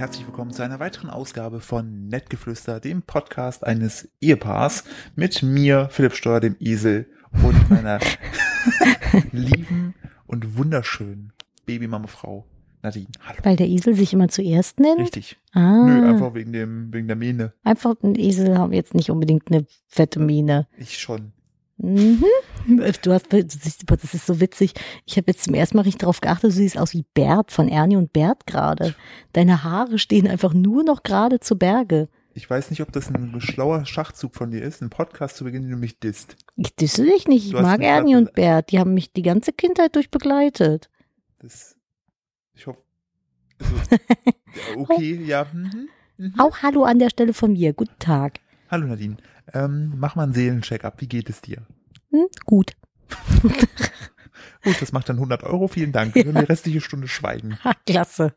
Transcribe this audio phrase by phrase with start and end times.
[0.00, 4.84] herzlich willkommen zu einer weiteren Ausgabe von Nettgeflüster, dem Podcast eines Ehepaars
[5.14, 7.06] mit mir, Philipp Steuer, dem Esel
[7.44, 8.00] und meiner
[9.32, 9.94] lieben
[10.26, 11.34] und wunderschönen
[11.66, 12.46] Babymama-Frau
[12.80, 13.08] Nadine.
[13.26, 13.40] Hallo.
[13.42, 15.00] Weil der Esel sich immer zuerst nennt?
[15.00, 15.36] Richtig.
[15.52, 17.52] Ah, Nö, einfach wegen dem, wegen der Mähne.
[17.62, 20.66] einfach ein Esel haben jetzt nicht unbedingt eine fette Mähne.
[20.78, 21.34] Ich schon.
[21.82, 22.24] Mhm.
[23.02, 24.74] Du hast, das ist so witzig.
[25.06, 27.68] Ich habe jetzt zum ersten Mal richtig drauf geachtet, du siehst aus wie Bert von
[27.68, 28.94] Ernie und Bert gerade.
[29.32, 32.08] Deine Haare stehen einfach nur noch gerade zu Berge.
[32.34, 35.64] Ich weiß nicht, ob das ein schlauer Schachzug von dir ist, einen Podcast zu beginnen,
[35.64, 36.36] den du mich disst.
[36.56, 37.46] Ich disse dich nicht.
[37.46, 38.70] Ich Du mag Ernie und Bert.
[38.70, 40.90] Die haben mich die ganze Kindheit durch begleitet.
[41.40, 41.76] Das,
[42.54, 42.82] ich hoffe,
[43.58, 43.74] also,
[44.76, 45.46] okay, ja.
[45.52, 45.88] Mhm.
[46.18, 46.34] Mhm.
[46.38, 47.72] Auch Hallo an der Stelle von mir.
[47.72, 48.40] Guten Tag.
[48.70, 49.16] Hallo Nadine,
[49.54, 51.00] ähm, mach mal einen Seelencheck-up.
[51.00, 51.62] Wie geht es dir?
[52.10, 52.26] Hm?
[52.44, 52.72] Gut.
[54.62, 55.68] Gut, das macht dann 100 Euro.
[55.68, 56.14] Vielen Dank.
[56.14, 57.58] Wir können die restliche Stunde schweigen.
[57.86, 58.34] Klasse.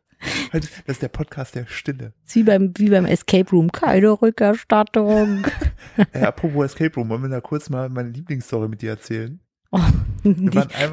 [0.52, 2.14] Das ist der Podcast der Stille.
[2.26, 3.72] Ist wie beim, wie beim Escape Room.
[3.72, 5.46] Keine Rückerstattung.
[6.12, 9.40] Äh, apropos Escape Room, wollen wir da kurz mal meine Lieblingsstory mit dir erzählen?
[9.70, 9.80] Oh,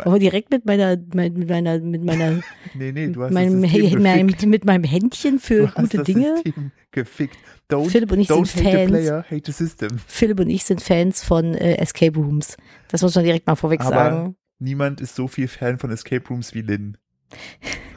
[0.04, 2.40] Aber direkt mit meiner, mit meiner, mit meiner,
[2.74, 4.46] nee, nee, du hast meinem, gefickt.
[4.46, 6.36] mit meinem Händchen für Du gute Dinge.
[6.44, 7.36] System gefickt.
[7.70, 8.90] Don't, Philipp und ich sind hate the Fans.
[8.90, 9.90] player, hate the system.
[10.06, 12.56] Philipp und ich sind Fans von äh, Escape Rooms.
[12.88, 14.36] Das muss man direkt mal vorweg Aber sagen.
[14.58, 16.96] niemand ist so viel Fan von Escape Rooms wie Lynn.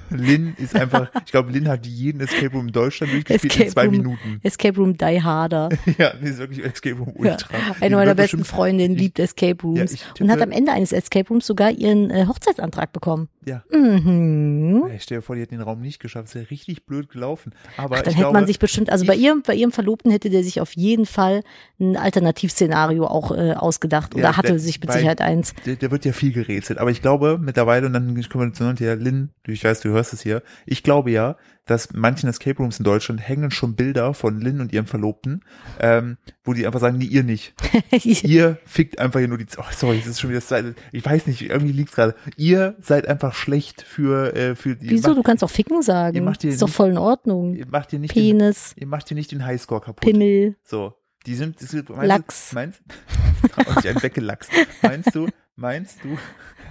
[0.10, 3.70] Lynn ist einfach, ich glaube, Lynn hat jeden Escape Room in Deutschland durchgespielt in Escape
[3.72, 3.92] zwei Room.
[3.98, 4.40] Minuten.
[4.44, 5.70] Escape Room Die Harder.
[5.98, 7.32] Ja, die ist wirklich Escape Room Ja.
[7.32, 7.48] Ultra.
[7.80, 11.28] Die Eine meiner besten Freundinnen liebt Escape Rooms Ja, und hat am Ende eines Escape
[11.30, 13.30] Rooms sogar ihren äh, Hochzeitsantrag bekommen.
[13.46, 13.64] Ja.
[13.72, 14.84] Mhm.
[14.88, 16.28] Ja, Ich stell dir vor, die hat den Raum nicht geschafft.
[16.28, 17.54] Das wäre richtig blöd gelaufen.
[17.78, 20.30] Aber Ach, dann hätte glaube, man sich bestimmt, also bei ihrem, bei ihrem Verlobten hätte
[20.30, 21.44] der sich auf jeden Fall
[21.80, 25.54] ein Alternativszenario auch äh, ausgedacht oder Ja, hatte der- sich mit bei- Sicherheit eins.
[25.66, 26.80] der, der wird ja viel gerätselt.
[26.80, 29.93] Aber ich glaube mittlerweile, und dann kommen wir zu ja, Lynn, du- ich weiß, du
[29.94, 30.44] hörst es hier.
[30.66, 34.74] Ich glaube ja, dass manchen Escape Rooms in Deutschland hängen schon Bilder von Lynn und
[34.74, 35.46] ihrem Verlobten,
[35.80, 37.54] ähm, wo die einfach sagen, nee, ihr nicht.
[38.04, 41.26] Ihr fickt einfach hier nur die, oh, sorry, das ist schon wieder, das ich weiß
[41.28, 42.16] nicht, irgendwie liegt's gerade.
[42.36, 45.10] Ihr seid einfach schlecht für, äh, für die, Wieso?
[45.10, 46.24] macht, Du kannst auch ficken Ihr sagen.
[46.26, 47.56] macht hier Ist doch nicht- voll in Ordnung.
[47.56, 50.02] ihr macht hier nicht den, Penis, ihr macht hier nicht den Highscore kaputt.
[50.02, 50.58] Pimmel.
[50.64, 50.94] So.
[51.26, 52.50] Die sind, das ist, meinst Lachs.
[52.50, 52.82] Du, meinst,
[53.78, 54.52] sich einen weggelachst.
[54.82, 56.18] Meinst du, meinst du,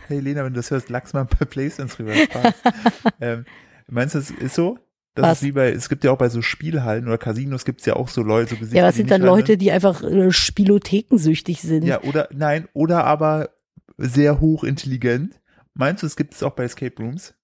[0.08, 2.12] hey Lena, wenn du das hörst, lachs mal ein paar Placements rüber.
[3.20, 3.44] Ähm,
[3.88, 4.78] meinst du, es ist so?
[5.14, 5.38] Das Was?
[5.38, 8.08] ist wie bei, es gibt ja auch bei so Spielhallen oder Casinos gibt's ja auch
[8.08, 11.84] so Leute, so Ja, was sind dann Leute, die einfach äh, Spielothekensüchtig sind?
[11.84, 13.50] Ja, oder, nein, oder aber
[13.98, 15.38] sehr hochintelligent.
[15.74, 17.34] Meinst du, es gibt es auch bei Escape Rooms?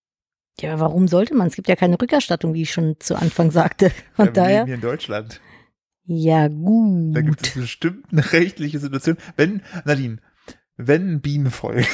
[0.60, 1.46] Ja, aber warum sollte man?
[1.48, 3.90] Es gibt ja keine Rückerstattung, wie ich schon zu Anfang sagte.
[4.14, 5.40] Von Ja, daher, hier in Deutschland.
[6.04, 7.14] ja gut.
[7.16, 9.18] Da gibt es bestimmt eine rechtliche Situation.
[9.36, 10.16] Wenn, Nadine,
[10.76, 11.86] wenn ein Bienenvolk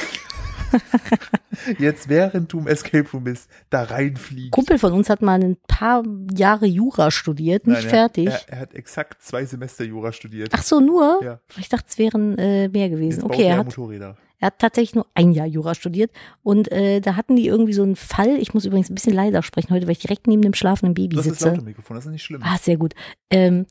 [1.79, 4.51] jetzt während du im Escape Room bist, da reinfliegt.
[4.51, 6.03] Kumpel von uns hat mal ein paar
[6.35, 8.27] Jahre Jura studiert, nicht Nein, fertig.
[8.27, 10.49] Er, er hat exakt zwei Semester Jura studiert.
[10.53, 11.19] Ach so, nur?
[11.23, 11.39] ja.
[11.57, 13.21] Ich dachte, es wären äh, mehr Jetzt gewesen.
[13.21, 14.17] baut Okay, er hat, Motorräder.
[14.39, 16.11] er hat tatsächlich nur ein Jahr Jura studiert
[16.43, 18.37] und äh, da hatten die irgendwie so einen Fall.
[18.39, 21.15] Ich muss übrigens ein bisschen leiser sprechen heute, weil ich direkt neben dem schlafenden Baby
[21.15, 21.49] Das ist sitze.
[21.49, 22.41] laut im Mikrofon, das ist nicht schlimm.
[22.43, 22.93] Ah, sehr gut.
[23.29, 23.65] Ähm,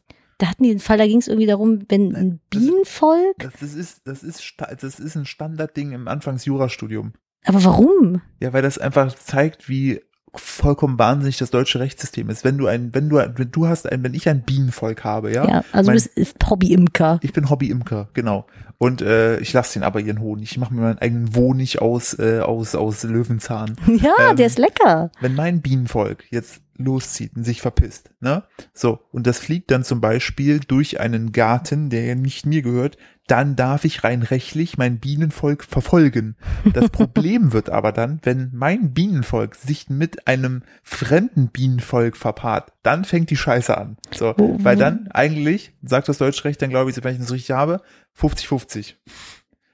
[0.44, 3.37] da hatten die einen Fall, da ging es irgendwie darum, wenn ein das- Bienenvolk.
[3.38, 4.43] Das, das ist, das ist,
[4.81, 7.12] das ist ein Standardding im Anfangs-Jurastudium.
[7.47, 8.21] Aber warum?
[8.41, 10.00] Ja, weil das einfach zeigt, wie
[10.37, 12.43] vollkommen wahnsinnig das deutsche Rechtssystem ist.
[12.44, 15.47] Wenn du ein, wenn du, wenn du hast ein, wenn ich ein Bienenvolk habe, ja,
[15.49, 17.21] Ja, also mein- du bist Hobby-Imker.
[17.22, 18.47] ich bin Hobbyimker, genau.
[18.78, 20.52] Und äh, ich lasse den aber ihren Honig.
[20.52, 23.76] Ich mache mir meinen eigenen Honig aus, äh, aus, aus Löwenzahn.
[23.86, 25.10] Ja, Ähm, der ist lecker.
[25.20, 28.42] Wenn mein Bienenvolk jetzt loszieht und sich verpisst, ne?
[28.72, 32.98] So, und das fliegt dann zum Beispiel durch einen Garten, der ja nicht mir gehört,
[33.26, 36.36] dann darf ich rein rechtlich mein Bienenvolk verfolgen.
[36.74, 43.04] Das Problem wird aber dann, wenn mein Bienenvolk sich mit einem fremden Bienenvolk verpaart, dann
[43.04, 43.96] fängt die Scheiße an.
[44.12, 47.52] So, weil dann eigentlich, sagt das Deutsche Recht, dann glaube ich, wenn ich das richtig
[47.56, 47.80] habe,
[48.19, 48.94] 50-50.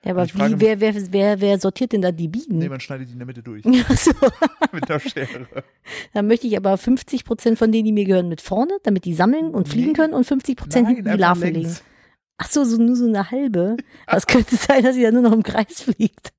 [0.03, 2.59] Ja, aber frage wie, wer, wer, wer, wer sortiert denn da die Bienen?
[2.59, 3.63] Nee, man schneidet die in der Mitte durch.
[3.89, 4.13] Ach so.
[4.73, 5.47] mit der Schere.
[6.15, 9.13] Dann möchte ich aber 50 Prozent von denen, die mir gehören, mit vorne, damit die
[9.13, 9.93] sammeln und fliegen Nee.
[9.93, 11.77] können und 50 Prozent hinten die Larven legen.
[12.39, 13.77] Ach so, so nur so eine halbe.
[14.07, 16.33] Aber es könnte sein, dass sie dann nur noch im Kreis fliegt.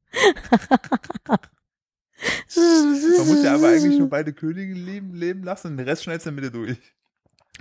[2.56, 6.26] Man muss ja aber eigentlich nur beide Könige leben, leben lassen und den Rest schneidest
[6.26, 6.78] du in der Mitte durch.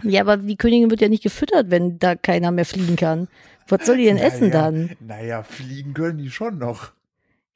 [0.03, 3.29] Ja, aber die Königin wird ja nicht gefüttert, wenn da keiner mehr fliegen kann.
[3.69, 4.91] Was soll die denn essen naja, dann?
[5.01, 6.93] Naja, fliegen können die schon noch.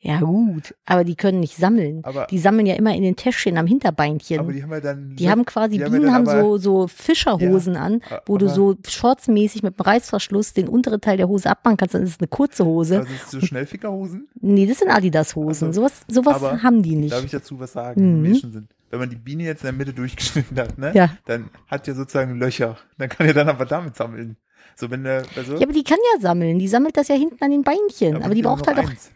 [0.00, 0.74] Ja, gut.
[0.84, 2.00] Aber die können nicht sammeln.
[2.04, 4.38] Aber, Die sammeln ja immer in den Täschchen am Hinterbeinchen.
[4.38, 5.16] aber die haben ja dann.
[5.16, 8.54] Die haben quasi, die ja Bienen haben aber- so, so Fischerhosen an, wo du aber-
[8.54, 12.18] so shortsmäßig mit dem Reißverschluss den unteren Teil der Hose abmachen kannst, dann ist es
[12.20, 12.98] eine kurze Hose.
[12.98, 14.28] Also ist so Schnellfickerhosen.
[14.42, 15.68] Nee, das sind Adidas-Hosen.
[15.68, 17.12] Also, sowas sowas haben die nicht.
[17.14, 18.16] Darf ich dazu was sagen?
[18.18, 18.22] Mhm.
[18.22, 18.68] Menschen sind.
[18.94, 20.92] Wenn man die Biene jetzt in der Mitte durchgeschnitten hat, ne?
[20.94, 21.10] Ja.
[21.24, 22.78] Dann hat ja sozusagen Löcher.
[22.96, 24.36] Dann kann er dann aber damit sammeln.
[24.76, 26.60] So, wenn der, also, Ja, aber die kann ja sammeln.
[26.60, 28.22] Die sammelt das ja hinten an den Beinchen.
[28.22, 28.88] aber die braucht halt auch.
[28.88, 29.10] eins.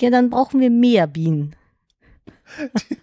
[0.00, 1.54] Ja, dann brauchen wir mehr Bienen.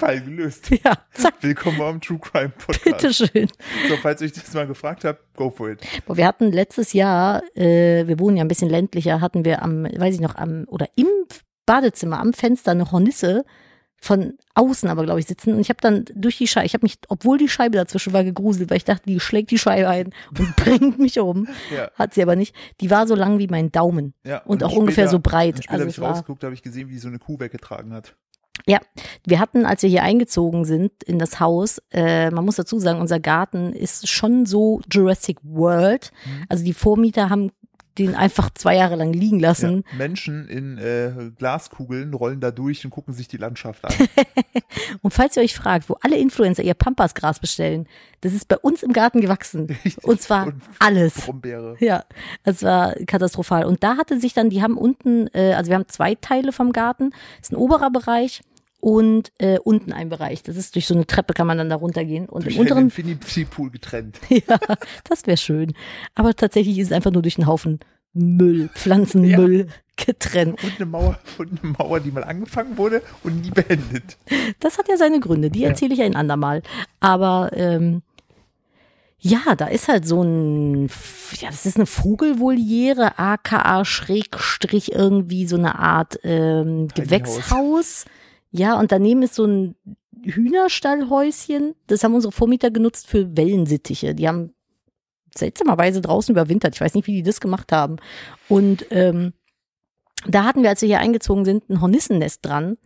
[0.00, 0.68] Fall gelöst.
[0.84, 2.84] Ja, zack, Willkommen am True Crime Podcast.
[2.84, 3.48] bitteschön.
[3.88, 5.80] So, falls euch das mal gefragt habt, go for it.
[6.06, 9.84] Boah, wir hatten letztes Jahr, äh, wir wohnen ja ein bisschen ländlicher, hatten wir am,
[9.84, 11.06] weiß ich noch, am oder im
[11.66, 13.44] Badezimmer am Fenster eine Hornisse
[14.00, 15.54] von außen aber, glaube ich, sitzen.
[15.54, 18.22] Und ich habe dann durch die Scheibe, ich habe mich, obwohl die Scheibe dazwischen war,
[18.24, 21.48] gegruselt, weil ich dachte, die schlägt die Scheibe ein und bringt mich um.
[21.74, 21.90] Ja.
[21.94, 22.54] Hat sie aber nicht.
[22.80, 24.38] Die war so lang wie mein Daumen ja.
[24.44, 25.56] und, auch später- ungefähr so Und breit.
[25.58, 28.14] später Also habe ich rausgeguckt, habe ich gesehen, wie die so eine Kuh weggetragen hat.
[29.26, 33.00] wir hatten, als wir hier eingezogen sind in das Haus, äh, man muss dazu sagen,
[33.00, 36.10] unser Garten ist schon so Jurassic World.
[36.24, 36.44] Mhm.
[36.48, 37.50] Also die Vormieter haben
[37.98, 39.84] den einfach zwei Jahre lang liegen lassen.
[39.90, 39.98] Ja.
[39.98, 43.92] Menschen in äh, Glaskugeln rollen da durch und gucken sich die Landschaft an.
[45.02, 47.86] Und falls ihr euch fragt, wo alle Influencer ihr Pampasgras bestellen,
[48.20, 49.76] das ist bei uns im Garten gewachsen.
[50.02, 51.20] Und zwar Und alles.
[51.22, 51.76] Brombeere.
[51.80, 52.04] Ja,
[52.44, 53.64] es war katastrophal.
[53.64, 56.72] Und da hatte sich dann, die haben unten, äh, also wir haben zwei Teile vom
[56.72, 57.10] Garten.
[57.10, 58.42] Das ist ein oberer Bereich
[58.80, 60.42] und äh, unten ein Bereich.
[60.42, 62.28] Das ist durch so eine Treppe kann man dann da runtergehen.
[62.28, 64.18] Und Durch im unteren, Infinity Pool getrennt.
[64.28, 64.58] ja,
[65.04, 65.74] das wäre schön.
[66.14, 67.80] Aber tatsächlich ist es einfach nur durch einen Haufen
[68.12, 70.62] Müll, Pflanzenmüll getrennt.
[70.62, 74.16] Und eine Mauer, und eine Mauer, die mal angefangen wurde und nie beendet.
[74.60, 75.68] Das hat ja seine Gründe, die Ja.
[75.68, 76.62] erzähle ich ein andermal.
[77.00, 78.02] Aber ähm,
[79.18, 80.86] ja, da ist halt so ein,
[81.40, 88.04] ja, das ist eine Vogelvoliere, aka Schrägstrich irgendwie so eine Art ähm, Gewächshaus.
[88.50, 89.74] Ja, und daneben ist so ein
[90.24, 91.74] Hühnerstallhäuschen.
[91.86, 94.14] Das haben unsere Vormieter genutzt für Wellensittiche.
[94.14, 94.54] Die haben
[95.34, 96.74] seltsamerweise draußen überwintert.
[96.74, 97.96] Ich weiß nicht, wie die das gemacht haben.
[98.48, 99.32] Und ähm,
[100.26, 102.76] da hatten wir, als wir hier eingezogen sind, ein Hornissennest dran.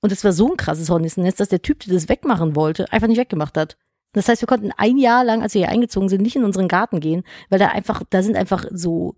[0.00, 3.08] Und es war so ein krasses Hornissennest, dass der Typ, der das wegmachen wollte, einfach
[3.08, 3.78] nicht weggemacht hat.
[4.12, 6.68] Das heißt, wir konnten ein Jahr lang, als wir hier eingezogen sind, nicht in unseren
[6.68, 9.16] Garten gehen, weil da einfach, da sind einfach so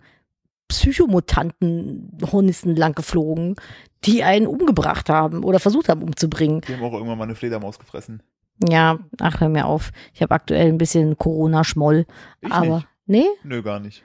[0.68, 3.56] psychomutanten Hornissen lang geflogen,
[4.04, 6.60] die einen umgebracht haben oder versucht haben umzubringen.
[6.68, 8.22] Die haben auch irgendwann mal eine Fledermaus gefressen.
[8.68, 9.90] Ja, ach, hör mir auf.
[10.14, 12.06] Ich habe aktuell ein bisschen Corona-Schmoll.
[12.40, 12.88] Ich Aber, nicht.
[13.06, 14.02] nee, Nö, gar nicht.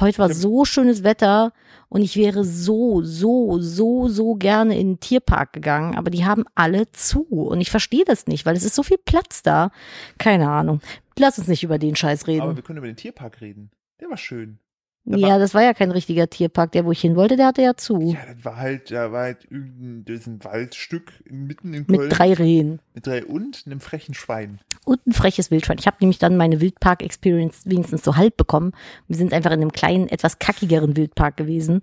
[0.00, 1.52] heute war so schönes Wetter
[1.88, 6.44] und ich wäre so, so, so, so gerne in den Tierpark gegangen, aber die haben
[6.54, 9.70] alle zu und ich verstehe das nicht, weil es ist so viel Platz da.
[10.18, 10.80] Keine Ahnung.
[11.18, 12.56] Lass uns nicht über den Scheiß Aber reden.
[12.56, 13.70] wir können über den Tierpark reden.
[14.00, 14.58] Der war schön.
[15.06, 16.72] Ja, das war ja kein richtiger Tierpark.
[16.72, 18.00] Der, wo ich hin wollte, der hatte ja zu.
[18.00, 22.08] Ja, das war halt, da war halt irgendein das ist ein Waldstück mitten in Köln.
[22.08, 22.80] Mit drei Rehen.
[22.94, 24.60] Mit drei und einem frechen Schwein.
[24.84, 25.78] und ein freches Wildschwein.
[25.78, 28.72] Ich habe nämlich dann meine Wildpark-Experience wenigstens so halb bekommen.
[29.06, 31.82] Wir sind einfach in einem kleinen, etwas kackigeren Wildpark gewesen.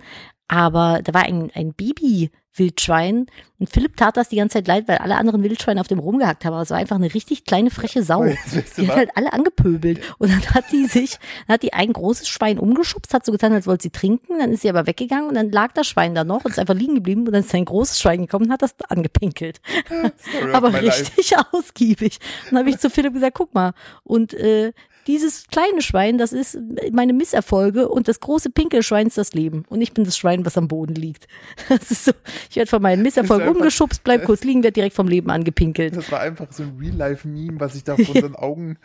[0.51, 3.27] Aber da war ein, ein Baby-Wildschwein
[3.57, 6.43] und Philipp tat das die ganze Zeit leid, weil alle anderen Wildschweine auf dem rumgehackt
[6.43, 6.51] haben.
[6.51, 8.25] Aber es war einfach eine richtig kleine, freche Sau.
[8.25, 10.01] Die hat halt alle angepöbelt.
[10.17, 13.53] Und dann hat die sich, dann hat die ein großes Schwein umgeschubst, hat so getan,
[13.53, 14.39] als wollte sie trinken.
[14.39, 16.73] Dann ist sie aber weggegangen und dann lag das Schwein da noch und ist einfach
[16.73, 17.25] liegen geblieben.
[17.25, 19.61] Und dann ist ein großes Schwein gekommen und hat das angepinkelt
[20.51, 20.99] aber my life.
[20.99, 22.19] richtig ausgiebig.
[22.49, 24.73] Dann habe ich zu Philipp gesagt, guck mal, und äh,
[25.07, 26.57] dieses kleine Schwein, das ist
[26.91, 29.63] meine Misserfolge und das große Pinkelschwein ist das Leben.
[29.69, 31.27] Und ich bin das Schwein, was am Boden liegt.
[31.69, 32.11] Das ist so,
[32.49, 35.95] ich werde von meinen Misserfolgen einfach- umgeschubst, bleib kurz liegen, werde direkt vom Leben angepinkelt.
[35.95, 38.77] Das war einfach so ein Real-Life-Meme, was sich da vor unseren Augen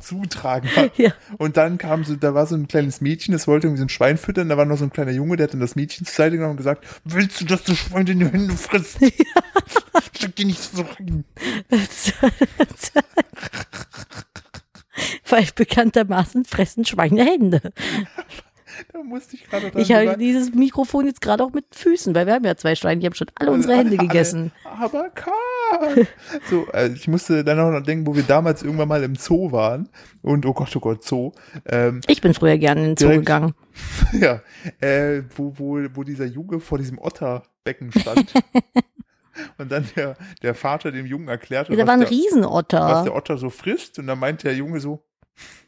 [0.00, 0.96] zutragen hat.
[0.98, 1.12] Ja.
[1.38, 3.88] Und dann kam so, da war so ein kleines Mädchen, das wollte irgendwie so ein
[3.88, 6.14] Schwein füttern, da war noch so ein kleiner Junge, der hat dann das Mädchen zur
[6.14, 8.98] Seite genommen und gesagt, willst du, dass das Schwein in die Hände frisst?
[10.16, 11.24] Steck die nicht so rein.
[15.28, 17.60] Weil bekanntermaßen fressen Schweine Hände.
[18.92, 20.18] Da musste ich gerade Ich halte denken.
[20.20, 23.14] dieses Mikrofon jetzt gerade auch mit Füßen, weil wir haben ja zwei Schweine, die haben
[23.14, 24.50] schon alle unsere Hände Alle- gegessen.
[24.64, 26.08] Aber Karl!
[26.50, 29.52] So, äh, ich musste dann auch noch denken, wo wir damals irgendwann mal im Zoo
[29.52, 29.88] waren.
[30.22, 31.30] Und, oh Gott, oh Gott, Zoo.
[31.66, 33.54] Ähm, Ich bin früher gerne in den Zoo Direkt- gegangen.
[34.20, 34.40] ja,
[34.80, 38.32] äh, wo, wo, wo dieser Junge vor diesem Otterbecken stand.
[39.58, 43.02] und dann der, der Vater dem Jungen erklärte, Da was, war ein der, was Riesenotter.
[43.04, 43.98] der Otter so frisst.
[43.98, 45.04] Und dann meinte der Junge so,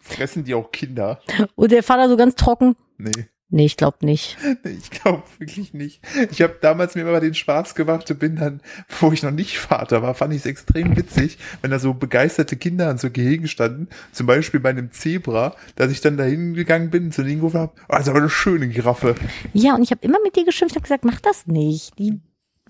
[0.01, 1.21] fressen die auch Kinder?
[1.55, 2.77] Und der Vater so ganz trocken.
[2.99, 3.29] Nee.
[3.49, 4.37] Nee, ich glaube nicht.
[4.65, 6.03] Ich glaube wirklich nicht.
[6.33, 8.61] Ich habe damals mir immer den Spaß gemacht und bin dann,
[8.99, 12.57] wo ich noch nicht Vater war, fand ich es extrem witzig, wenn da so begeisterte
[12.57, 16.91] Kinder an so Gehegen standen, zum Beispiel bei einem Zebra, dass ich dann da hingegangen
[16.91, 19.15] bin, zu denen gerufen habe, oh, das ist aber eine schöne Giraffe.
[19.53, 21.97] Ja, und ich habe immer mit dir geschimpft, habe gesagt, mach das nicht.
[22.01, 22.21] Die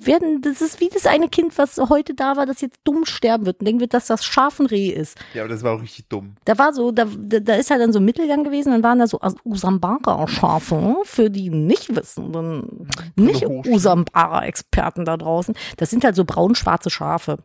[0.03, 3.47] werden, das ist wie das eine Kind, was heute da war, das jetzt dumm sterben
[3.47, 5.17] wird und denken wird, dass das scharfen Reh ist.
[5.35, 6.35] Ja, aber das war auch richtig dumm.
[6.45, 8.99] Da war so, da, da da ist halt dann so ein Mittelgang gewesen, dann waren
[8.99, 13.47] da so Usambara-Schafe, für die nicht wissen, dann nicht.
[13.47, 15.55] Usambara-Experten da draußen.
[15.77, 17.39] Das sind halt so braun-schwarze Schafe.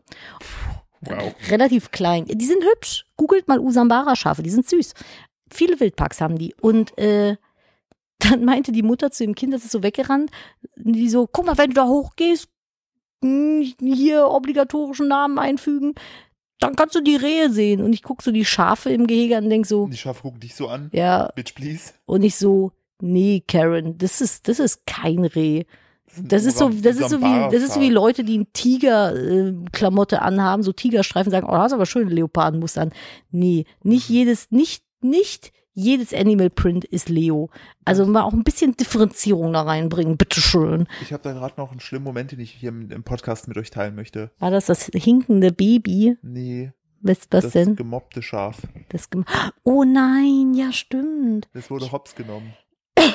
[1.04, 1.34] Wow.
[1.48, 2.26] relativ klein.
[2.26, 3.06] Die sind hübsch.
[3.16, 4.94] Googelt mal Usambara-Schafe, die sind süß.
[5.50, 6.54] Viele Wildparks haben die.
[6.60, 7.36] Und äh,
[8.30, 10.30] dann meinte die Mutter zu dem Kind, das ist so weggerannt,
[10.76, 12.48] die so, guck mal, wenn du da hochgehst,
[13.22, 15.94] hm, hier obligatorischen Namen einfügen,
[16.60, 17.80] dann kannst du die Rehe sehen.
[17.82, 20.40] Und ich guck so die Schafe im Gehege an und denk so, Die Schafe gucken
[20.40, 20.90] dich so an.
[20.92, 21.92] ja, Bitch, please.
[22.06, 25.64] und ich so, nee, Karen, das ist, das ist kein Reh.
[26.20, 30.20] Das ist so, das ist so wie, das ist so wie Leute, die ein Tiger-Klamotte
[30.22, 32.92] anhaben, so Tigerstreifen sagen, oh, hast aber schöne Leopardenmuster an.
[33.30, 37.50] Nee, nicht jedes, nicht, nicht jedes Animal Print ist Leo.
[37.84, 40.86] Also mal auch ein bisschen Differenzierung da reinbringen, bitteschön.
[41.02, 43.56] Ich habe da gerade noch einen schlimmen Moment, den ich hier im im Podcast mit
[43.56, 44.30] euch teilen möchte.
[44.38, 46.16] War das das hinkende Baby?
[46.22, 47.76] Nee, Was, was das denn?
[47.76, 48.58] gemobbte Schaf.
[48.90, 49.24] Das gem
[49.64, 51.48] oh nein, ja stimmt.
[51.54, 52.52] Das wurde hops genommen.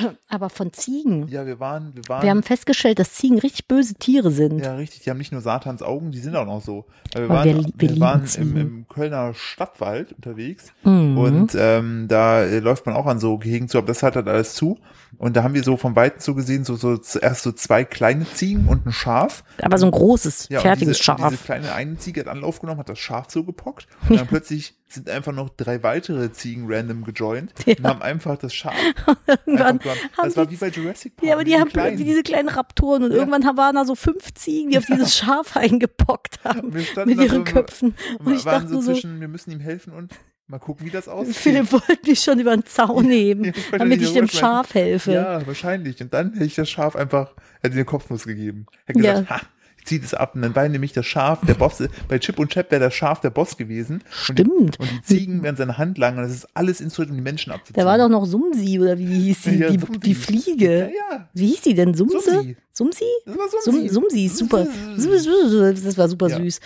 [0.29, 1.27] Aber von Ziegen.
[1.29, 2.23] Ja, wir waren, wir waren.
[2.23, 4.59] Wir haben festgestellt, dass Ziegen richtig böse Tiere sind.
[4.59, 6.85] ja, richtig, die haben nicht nur Satans Augen, die sind auch noch so.
[7.13, 11.17] Weil wir Aber waren, wir wir wir waren im, im Kölner Stadtwald unterwegs Mhm.
[11.17, 14.27] und ähm, da äh, läuft man auch an so Gehegen zu, aber das hat halt
[14.27, 14.77] alles zu.
[15.19, 18.25] Und da haben wir so vom Weiten so gesehen, so, so zuerst so zwei kleine
[18.31, 19.43] Ziegen und ein Schaf.
[19.61, 21.29] Aber so ein großes, Ja, und fertiges diese, Schaf.
[21.29, 24.75] Diese kleine eine Ziege hat Anlauf genommen, hat das Schaf so gepockt und dann plötzlich
[24.89, 28.73] sind einfach noch drei weitere Ziegen random gejoint und haben einfach das Schaf
[29.45, 29.79] Irgendwann
[30.21, 31.27] Das war wie bei Jurassic Park.
[31.27, 31.97] Ja, aber die haben kleinen.
[31.97, 35.57] wie diese kleinen Raptoren und irgendwann waren da so fünf Ziegen, die auf dieses Schaf
[35.57, 37.95] eingepockt haben mit ihren so- Köpfen.
[38.19, 40.13] Und ich waren dachte so, zwischen, wir müssen ihm helfen und
[40.47, 41.35] mal gucken, wie das aussieht.
[41.35, 44.27] Philipp wollte mich schon über den Zaun heben, Ja, ich damit ich dem.
[44.27, 45.11] Schaf helfe.
[45.13, 46.01] Ja, wahrscheinlich.
[46.01, 48.65] Und dann hätte ich das Schaf einfach, hätte den Kopfnuss gegeben.
[48.85, 49.41] Hätte gesagt, ha,
[49.77, 50.35] ich zieh das ab.
[50.35, 53.19] Und dann war nämlich das Schaf, der Boss, bei Chip und Chap wäre das Schaf
[53.21, 54.03] der Boss gewesen.
[54.29, 54.79] Und die, Stimmt.
[54.79, 57.51] und die Ziegen wären seine Hand lang und das ist alles instruiert, um die Menschen
[57.51, 57.75] abzuziehen.
[57.81, 59.55] Da war doch noch Sumsi oder wie hieß sie?
[59.57, 60.91] Ja, die, die Fliege.
[60.93, 61.29] Ja, ja.
[61.33, 61.93] Wie hieß die denn?
[61.93, 62.19] Sumse?
[62.21, 62.55] Sumsi.
[62.71, 63.05] Sumsi?
[63.25, 63.89] Das war Sum, Sumsi.
[63.89, 64.65] Sumsi ist super.
[64.95, 65.83] Sumsi.
[65.83, 66.37] Das war super Ja.
[66.37, 66.59] süß.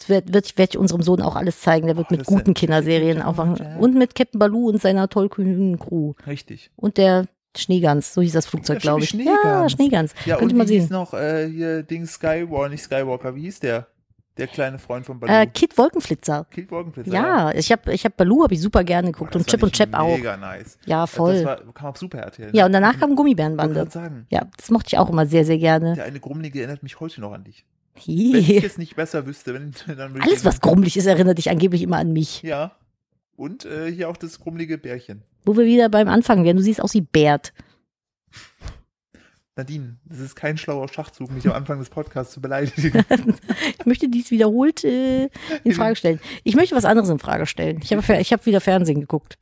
[0.00, 1.86] Das wird, wird, werde ich unserem Sohn auch alles zeigen.
[1.86, 3.56] Der wird Oh, mit das guten Kinderserien aufwachen.
[3.56, 3.76] Ja.
[3.76, 6.14] Und mit Captain Baloo und seiner tollkühnen Crew.
[6.26, 6.70] Richtig.
[6.76, 7.26] Und der
[7.56, 9.08] Schneegans, so hieß das Flugzeug, Ja, glaube ich.
[9.10, 9.72] stimmt, Ja, Schneegans.
[9.72, 10.14] Schneegans.
[10.26, 10.92] Ja, Könnt und mal wie hieß sehen.
[10.92, 13.86] noch äh, hier Ding Skywalker, nicht Skywalker, wie hieß der?
[14.38, 15.34] Der kleine Freund von Baloo.
[15.34, 16.46] Äh, Kid Wolkenflitzer.
[16.50, 17.12] Kid Wolkenflitzer.
[17.12, 19.70] Ja, ich habe ich hab Baloo habe ich super gerne geguckt das und Chip und
[19.72, 20.16] ich Chap auch.
[20.16, 20.78] Mega nice.
[20.86, 21.44] Ja, Das voll.
[21.44, 22.50] war, kam auf Super RTL.
[22.56, 23.74] Ja, und danach kam Ich Gummibärenbande.
[23.74, 25.94] gerade sagen, Ja, das mochte ich auch immer sehr, sehr gerne.
[25.94, 27.66] der eine Grummelige erinnert mich heute noch an dich.
[28.06, 28.64] Wenn ich Hi.
[28.64, 31.50] es nicht besser wüsste, wenn, dann würde ich Alles, den- was grummelig ist, erinnert dich
[31.50, 32.42] angeblich immer an mich.
[32.42, 32.72] Ja.
[33.36, 35.22] Und äh, hier auch das grummelige Bärchen.
[35.44, 36.56] Wo wir wieder beim Anfang wären.
[36.58, 37.52] Du siehst aus wie Bert.
[39.56, 43.04] Nadine, das ist kein schlauer Schachzug, mich am Anfang des Podcasts zu beleidigen.
[43.78, 45.28] Ich möchte dies wiederholt äh,
[45.64, 46.20] in Frage stellen.
[46.44, 47.80] Ich möchte was anderes in Frage stellen.
[47.82, 49.38] Ich habe ich hab wieder Fernsehen geguckt.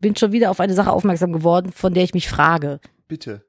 [0.00, 2.80] Bin schon wieder auf eine Sache aufmerksam geworden, von der ich mich frage.
[3.08, 3.44] Bitte.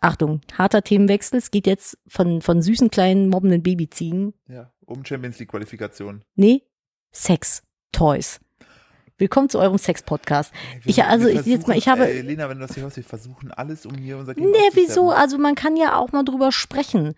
[0.00, 1.38] Achtung, harter Themenwechsel.
[1.38, 4.34] Es geht jetzt von, von süßen kleinen mobbenden Babyziegen.
[4.48, 6.22] Ja, um Champions League Qualifikation.
[6.34, 6.62] Nee,
[7.12, 8.40] Sex, Toys.
[9.18, 10.52] Willkommen zu eurem Sex-Podcast.
[10.84, 13.04] Ich- also, ich- jetzt mal, ich habe- Ey, Lena, wenn du das hier hörst, wir
[13.04, 15.10] versuchen alles, um hier unser Kind Nee, wieso?
[15.10, 17.14] Also man kann ja auch mal drüber sprechen.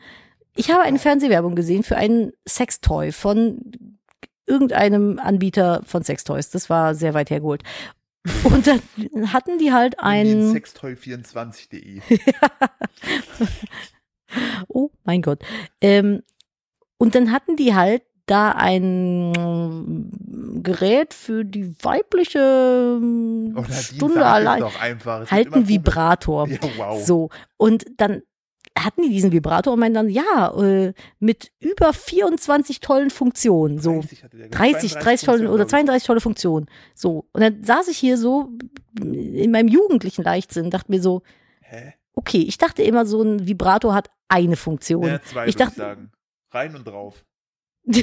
[0.56, 3.72] Ich habe eine Fernsehwerbung gesehen für einen Sextoy von
[4.46, 6.50] irgendeinem Anbieter von Sextoys.
[6.50, 7.62] Das war sehr weit hergeholt.
[8.44, 8.80] Und dann
[9.32, 12.00] hatten die halt ein, Sextoy24.de.
[14.68, 15.44] oh mein Gott.
[15.80, 16.22] Ähm,
[16.96, 24.60] und dann hatten die halt da ein mm, Gerät für die weibliche Nadine, Stunde allein.
[24.60, 25.22] Doch einfach.
[25.22, 26.48] Es Halt ein Vibrator.
[26.48, 27.04] Ja, wow.
[27.04, 27.28] So,
[27.58, 28.22] und dann
[28.76, 33.78] hatten die diesen Vibrator und meinten dann, ja, äh, mit über 24 tollen Funktionen.
[33.78, 36.66] So 30 hatte der, 30, 30 tolle oder 32 tolle Funktionen.
[36.94, 37.26] So.
[37.32, 38.50] Und dann saß ich hier so
[39.00, 41.22] in meinem jugendlichen Leichtsinn, dachte mir so,
[41.60, 41.94] Hä?
[42.14, 45.04] okay, ich dachte immer, so ein Vibrator hat eine Funktion.
[45.04, 46.10] Ja, zwei, ich würde ich dachte- sagen.
[46.50, 47.24] Rein und drauf.
[47.86, 48.02] Ihr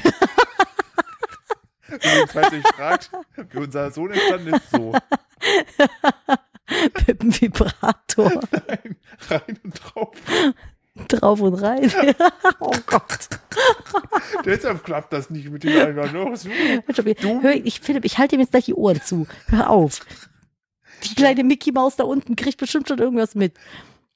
[2.20, 3.12] jetzt weiter euch fragt,
[3.52, 4.94] wie unser Sohn entstanden ist, so.
[7.08, 8.32] mit dem Vibrator
[8.68, 8.96] Nein,
[9.30, 10.12] rein und drauf.
[11.08, 11.92] drauf und rein.
[12.60, 13.30] oh Gott.
[14.46, 16.44] Deshalb klappt das nicht mit dem einfach los.
[17.22, 19.28] Du- Hör, ich, Philipp, ich halte ihm jetzt gleich die Ohren zu.
[19.48, 20.02] Hör auf.
[21.04, 23.54] Die kleine Mickey Maus da unten kriegt bestimmt schon irgendwas mit.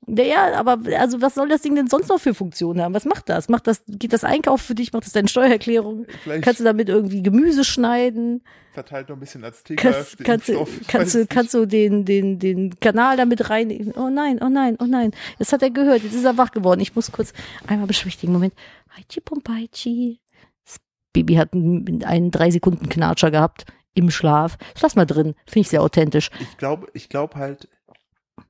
[0.08, 2.94] Naja, aber also was soll das Ding denn sonst noch für Funktionen haben?
[2.94, 3.50] Was macht das?
[3.50, 4.94] Macht das, geht das Einkauf für dich?
[4.94, 6.06] Macht das deine Steuererklärung?
[6.24, 8.44] Vielleicht Kannst du damit irgendwie Gemüse schneiden?
[8.76, 9.82] verteilt noch ein bisschen Azteca.
[9.82, 13.94] Kannst, kannst, du, kannst, du, kannst du den, den, den Kanal damit rein?
[13.96, 15.12] Oh nein, oh nein, oh nein.
[15.40, 16.04] Das hat er gehört.
[16.04, 16.82] Jetzt ist er wach geworden.
[16.82, 17.34] Ich muss kurz
[17.66, 18.34] einmal beschwichtigen.
[18.34, 18.54] Moment.
[18.96, 20.20] Haichi Pompaichi.
[20.66, 20.78] Das
[21.14, 24.58] Baby hat einen, einen drei Sekunden Knatscher gehabt im Schlaf.
[24.74, 25.36] Das lass mal drin.
[25.46, 26.30] Finde ich sehr authentisch.
[26.40, 27.70] Ich glaube, ich glaube halt,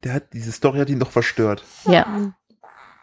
[0.06, 1.64] der hat, diese Story hat ihn doch verstört.
[1.86, 2.34] Ja.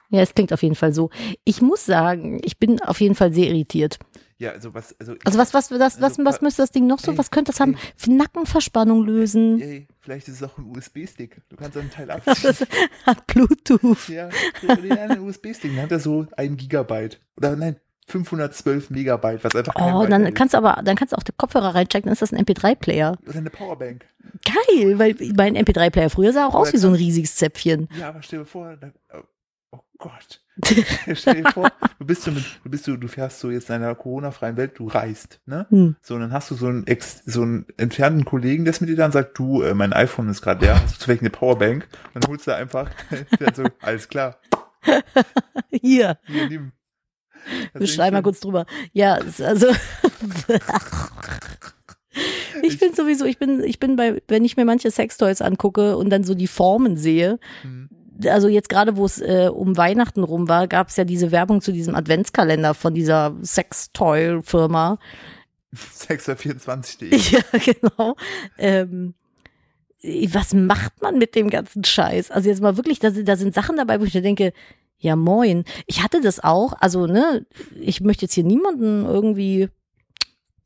[0.08, 1.08] Ja, es klingt auf jeden Fall so.
[1.44, 3.98] Ich muss sagen, ich bin auf jeden Fall sehr irritiert.
[4.38, 6.98] Ja, also was, also, Also was, was, was, was, Also, was müsste das Ding noch
[6.98, 7.12] so?
[7.12, 7.76] ey, Was könnte das haben?
[8.06, 8.12] ey.
[8.14, 9.60] Nackenverspannung lösen.
[9.60, 11.40] Ey, vielleicht ist es auch ein USB-Stick.
[11.48, 12.34] Du kannst einen Teil abziehen.
[12.42, 12.66] Das
[13.06, 14.08] hat Bluetooth.
[14.08, 14.28] ja,
[14.66, 15.74] ja, nee, ein USB-Stick.
[15.74, 17.20] Dann hat er so ein Gigabyte.
[17.36, 20.34] Oder nein, 512 Megabyte, was einfach Oh, dann ist.
[20.34, 23.16] kannst du aber, dann kannst du auch den Kopfhörer reinchecken, dann ist das ein MP3-Player.
[23.26, 24.04] Oder eine Powerbank.
[24.44, 27.88] Geil, weil mein MP3-Player früher sah auch aus wie so ein riesiges Zäpfchen.
[27.98, 28.90] Ja, aber stell dir vor, da,
[29.70, 30.40] oh Gott.
[31.14, 33.76] stell dir vor, du bist so mit, du bist so, du fährst so jetzt in
[33.76, 35.66] einer Corona-freien Welt, du reist, ne?
[35.70, 35.96] Hm.
[36.02, 38.90] So, und dann hast du so einen, ex, so einen entfernten Kollegen, der ist mit
[38.90, 41.30] dir da und sagt, du, äh, mein iPhone ist gerade leer, hast du vielleicht eine
[41.30, 41.88] Powerbank?
[42.12, 42.90] Und dann holst du einfach,
[43.40, 44.36] der so, alles klar,
[45.70, 46.72] Hier, hier, nimm.
[47.74, 48.66] Wir schreiben mal kurz drüber.
[48.92, 49.68] Ja, also.
[52.62, 56.10] Ich bin sowieso, ich bin, ich bin bei, wenn ich mir manche Sextoys angucke und
[56.10, 57.88] dann so die Formen sehe, schön.
[58.26, 61.62] also jetzt gerade, wo es äh, um Weihnachten rum war, gab es ja diese Werbung
[61.62, 64.98] zu diesem Adventskalender von dieser Sextoy-Firma.
[65.74, 67.16] Sexer24.de.
[67.32, 68.16] Ja, genau.
[68.58, 69.14] Ähm,
[70.32, 72.30] was macht man mit dem ganzen Scheiß?
[72.30, 74.52] Also jetzt mal wirklich, da sind, da sind Sachen dabei, wo ich mir denke,
[75.02, 75.64] ja moin.
[75.86, 77.44] Ich hatte das auch, also ne,
[77.78, 79.68] ich möchte jetzt hier niemanden irgendwie,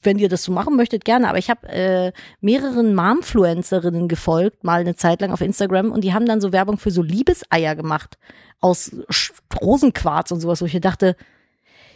[0.03, 4.81] wenn ihr das so machen möchtet, gerne, aber ich habe äh, mehreren Momfluencerinnen gefolgt, mal
[4.81, 8.19] eine Zeit lang auf Instagram und die haben dann so Werbung für so Liebeseier gemacht
[8.61, 8.95] aus
[9.61, 11.17] Rosenquarz und sowas, wo ich mir dachte,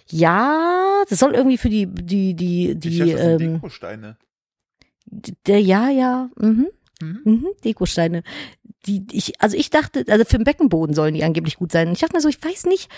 [0.09, 4.17] ja, das soll irgendwie für die, die, die, Ich die, dachte, das sind ähm, Dekosteine.
[5.47, 6.69] der, ja, ja, mhm.
[7.01, 7.21] Mhm.
[7.25, 8.23] Mhm, Dekosteine.
[8.87, 11.93] Die, ich, also ich dachte, also für den Beckenboden sollen die angeblich gut sein.
[11.93, 12.91] Ich dachte mir so, ich weiß nicht,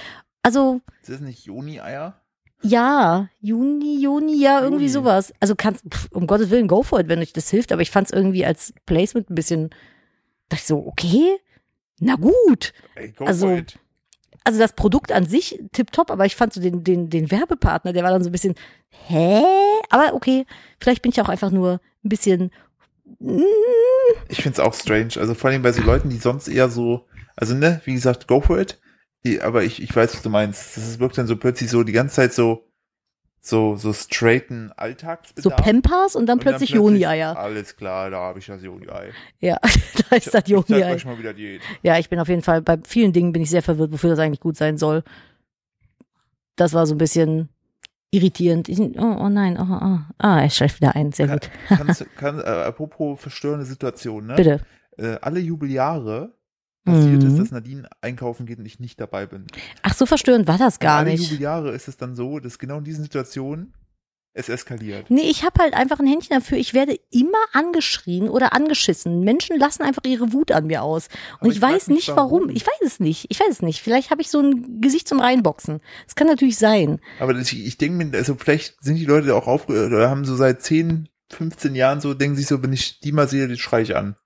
[0.42, 2.20] also Ist das nicht Joni-Eier?
[2.62, 4.92] ja, Juni, Juni, ja, irgendwie Juni.
[4.92, 5.32] sowas.
[5.40, 7.72] Also kannst, pff, um Gottes Willen, go for it, wenn euch das hilft.
[7.72, 9.70] Aber ich fand es irgendwie als Placement ein bisschen,
[10.48, 11.38] dachte ich so, okay,
[11.98, 12.72] na gut.
[12.94, 13.78] Ey, go Also, for it.
[14.44, 18.02] Also das Produkt an sich tipptopp, aber ich fand so den, den, den Werbepartner, der
[18.04, 18.54] war dann so ein bisschen,
[18.90, 19.42] hä?
[19.90, 20.46] Aber okay,
[20.80, 22.50] vielleicht bin ich auch einfach nur ein bisschen,
[24.28, 25.10] Ich find's auch strange.
[25.18, 27.06] Also vor allem bei so Leuten, die sonst eher so,
[27.36, 28.80] also ne, wie gesagt, go for it.
[29.42, 30.76] Aber ich, ich weiß, was du meinst.
[30.76, 32.66] Das ist- wirkt dann so plötzlich so die ganze Zeit so,
[33.40, 35.56] so, so straighten so Alltagsbedarf.
[35.62, 37.36] Pampers und dann Und plötzlich Joni-Eier.
[37.36, 39.10] Alles klar, da habe ich das Joni-Ei.
[39.40, 39.58] Ja,
[40.10, 40.92] da ist das Ich zeig Joni-Ei.
[40.94, 41.60] euch mal wieder Diät.
[41.82, 44.18] Ja, ich bin auf jeden Fall, bei vielen Dingen bin ich sehr verwirrt, wofür das
[44.18, 45.02] eigentlich gut sein soll.
[46.56, 47.48] Das war so ein bisschen
[48.12, 48.68] irritierend.
[48.68, 49.98] Ich, oh, oh nein, oh, oh.
[50.18, 51.50] ah, er schläft wieder ein, sehr gut.
[51.66, 54.36] Kannst, kann, äh, apropos verstörende Situation, ne?
[54.36, 54.60] Bitte.
[54.98, 56.34] Äh, alle Jubeljahre
[56.84, 57.28] passiert Mhm.
[57.28, 59.46] es, dass Nadine einkaufen geht und ich nicht dabei bin.
[59.82, 61.30] Ach, so verstörend war das gar alle nicht.
[61.30, 63.72] Jubeljahre ist es dann so, dass genau in diesen Situationen
[64.34, 65.10] es eskaliert.
[65.10, 66.56] Nee, ich habe halt einfach ein Händchen dafür.
[66.56, 69.20] Ich werde immer angeschrien oder angeschissen.
[69.20, 71.08] Menschen lassen einfach ihre Wut an mir aus.
[71.40, 72.42] Und ich, ich weiß nicht warum.
[72.42, 72.48] warum.
[72.50, 73.26] Ich weiß es nicht.
[73.28, 73.82] Ich weiß es nicht.
[73.82, 75.80] Vielleicht habe ich so ein Gesicht zum Reinboxen.
[76.06, 77.00] Das kann natürlich sein.
[77.20, 80.24] Aber das, ich, ich denke mir, also vielleicht sind die Leute auch aufgehört oder haben
[80.24, 83.58] so seit 10, 15 Jahren so, denken sich so, wenn ich die mal sehe, die
[83.58, 84.16] schreie ich an.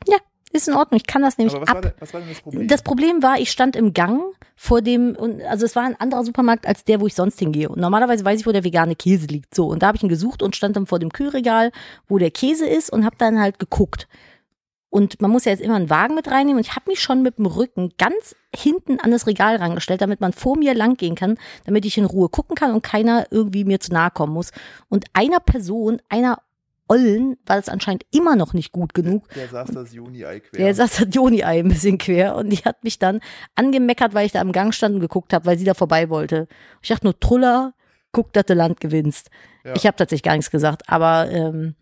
[0.53, 0.97] Ist in Ordnung.
[0.97, 1.75] Ich kann das nämlich Aber was ab.
[1.75, 2.69] war, denn, was war denn das Problem?
[2.69, 4.23] Das Problem war, ich stand im Gang
[4.55, 7.69] vor dem, und also es war ein anderer Supermarkt als der, wo ich sonst hingehe.
[7.69, 9.55] Und normalerweise weiß ich, wo der vegane Käse liegt.
[9.55, 11.73] So, und da habe ich ihn gesucht und stand dann vor dem Kühlregal,
[12.09, 14.09] wo der Käse ist und habe dann halt geguckt.
[14.89, 16.57] Und man muss ja jetzt immer einen Wagen mit reinnehmen.
[16.57, 20.23] Und ich habe mich schon mit dem Rücken ganz hinten an das Regal rangestellt, damit
[20.23, 23.65] man vor mir lang gehen kann, damit ich in Ruhe gucken kann und keiner irgendwie
[23.65, 24.53] mir zu nahe kommen muss.
[24.89, 26.39] Und einer Person, einer
[26.88, 29.29] Ollen, war es anscheinend immer noch nicht gut genug.
[29.35, 30.59] der saß das Juni-Ei quer.
[30.59, 33.20] Der saß das Joni-Ei ein bisschen quer und die hat mich dann
[33.55, 36.49] angemeckert, weil ich da am Gang stand und geguckt habe, weil sie da vorbei wollte.
[36.83, 37.75] Ich dachte nur, Truller,
[38.12, 39.31] guck, dass du Land gewinnst.
[39.64, 39.75] Ja.
[39.75, 41.75] Ich habe tatsächlich gar nichts gesagt, aber ähm,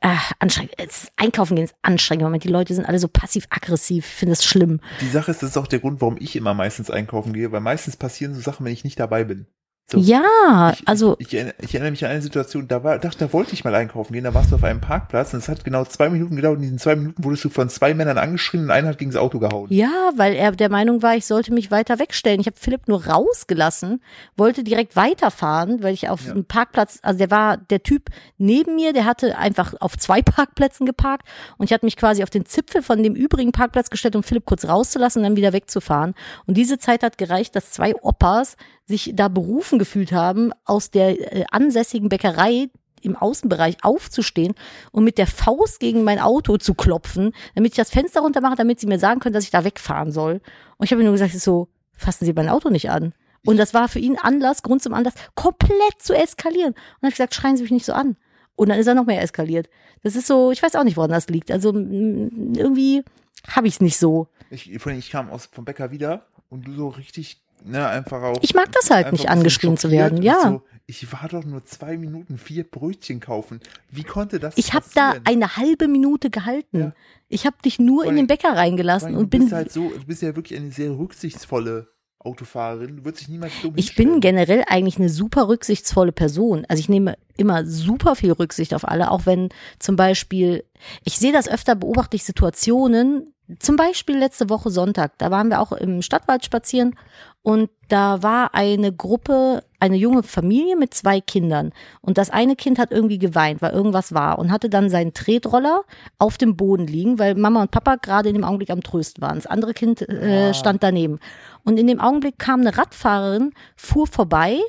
[0.00, 0.74] ach, anstrengend.
[1.16, 2.44] Einkaufen gehen ist anstrengend Moment.
[2.44, 4.06] Die Leute sind alle so passiv-aggressiv.
[4.06, 4.80] Ich finde es schlimm.
[5.00, 7.60] Die Sache ist, das ist auch der Grund, warum ich immer meistens einkaufen gehe, weil
[7.60, 9.46] meistens passieren so Sachen, wenn ich nicht dabei bin.
[9.90, 9.98] So.
[9.98, 13.18] Ja, Ich, also ich, ich, erinnere, ich erinnere mich an eine Situation, da war, dachte,
[13.26, 15.64] da wollte ich mal einkaufen gehen, da warst du auf einem Parkplatz und es hat
[15.64, 16.56] genau zwei Minuten gedauert.
[16.56, 19.20] In diesen zwei Minuten wurdest du von zwei Männern angeschrien und einer hat gegen das
[19.20, 19.66] Auto gehauen.
[19.70, 22.40] Ja, weil er der Meinung war, ich sollte mich weiter wegstellen.
[22.40, 24.02] Ich habe Philipp nur rausgelassen,
[24.36, 26.32] wollte direkt weiterfahren, weil ich auf Ja.
[26.32, 30.86] einem Parkplatz, also der war der Typ neben mir, der hatte einfach auf zwei Parkplätzen
[30.86, 34.22] geparkt und ich hatte mich quasi auf den Zipfel von dem übrigen Parkplatz gestellt, um
[34.22, 36.14] Philipp kurz rauszulassen und dann wieder wegzufahren.
[36.46, 41.36] Und diese Zeit hat gereicht, dass zwei Oppas sich da berufen gefühlt haben, aus der
[41.36, 42.68] äh, ansässigen Bäckerei
[43.02, 44.54] im Außenbereich aufzustehen
[44.92, 48.56] und mit der Faust gegen mein Auto zu klopfen, damit ich das Fenster runter mache,
[48.56, 50.40] damit sie mir sagen können, dass ich da wegfahren soll.
[50.76, 53.12] Und ich habe nur gesagt, so, fassen Sie mein Auto nicht an.
[53.44, 56.74] Und das war für ihn Anlass, Grund zum Anlass, komplett zu eskalieren.
[56.74, 58.16] Und dann habe ich gesagt, schreien Sie mich nicht so an.
[58.54, 59.68] Und dann ist er noch mehr eskaliert.
[60.02, 61.50] Das ist so, ich weiß auch nicht, woran das liegt.
[61.50, 63.02] Also irgendwie
[63.48, 64.28] habe ich es nicht so.
[64.50, 68.38] Ich, ich kam aus vom Bäcker wieder und du so richtig ne, einfach auch.
[68.42, 70.40] Ich mag das halt nicht, angeschrien zu werden, ja.
[70.42, 73.60] So, ich war doch nur zwei Minuten vier Brötchen kaufen.
[73.90, 76.78] Wie konnte das Ich habe da eine halbe Minute gehalten.
[76.78, 76.94] Ja.
[77.28, 79.88] Ich habe dich nur Vor in den Bäcker reingelassen und du bin bist halt so,
[79.88, 82.98] du bist ja wirklich eine sehr rücksichtsvolle Autofahrerin.
[82.98, 86.64] Du würdest dich niemals dumm Ich bin generell eigentlich eine super rücksichtsvolle Person.
[86.68, 89.48] Also ich nehme immer super viel Rücksicht auf alle, auch wenn
[89.78, 90.64] zum Beispiel,
[91.04, 95.60] ich sehe das öfter, beobachte ich Situationen, zum Beispiel letzte Woche Sonntag, da waren wir
[95.60, 96.96] auch im Stadtwald spazieren
[97.42, 102.78] und da war eine Gruppe, eine junge Familie mit zwei Kindern und das eine Kind
[102.78, 105.82] hat irgendwie geweint, weil irgendwas war und hatte dann seinen Tretroller
[106.18, 109.36] auf dem Boden liegen, weil Mama und Papa gerade in dem Augenblick am Trösten waren.
[109.36, 111.18] Das andere Kind äh, stand daneben.
[111.64, 114.60] Und in dem Augenblick kam eine Radfahrerin, fuhr vorbei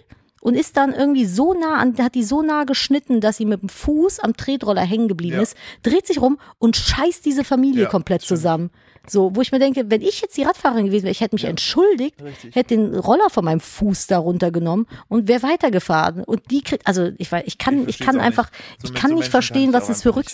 [0.43, 3.61] und ist dann irgendwie so nah an, hat die so nah geschnitten, dass sie mit
[3.61, 5.41] dem Fuß am Tretroller hängen geblieben Ja.
[5.41, 8.39] ist, dreht sich rum und scheißt diese Familie Ja, komplett stimmt.
[8.39, 8.69] zusammen.
[9.07, 11.43] So, wo ich mir denke, wenn ich jetzt die Radfahrerin gewesen wäre, ich hätte mich
[11.43, 11.49] Ja.
[11.49, 12.55] entschuldigt, Richtig.
[12.55, 16.23] hätte den Roller von meinem Fuß da runtergenommen und wäre weitergefahren.
[16.23, 18.49] Und die kriegt, also ich weiß, ich kann, Ich ich, kann einfach.
[18.81, 20.29] So ich kann so nicht Menschen verstehen, kann was es für einfach nicht.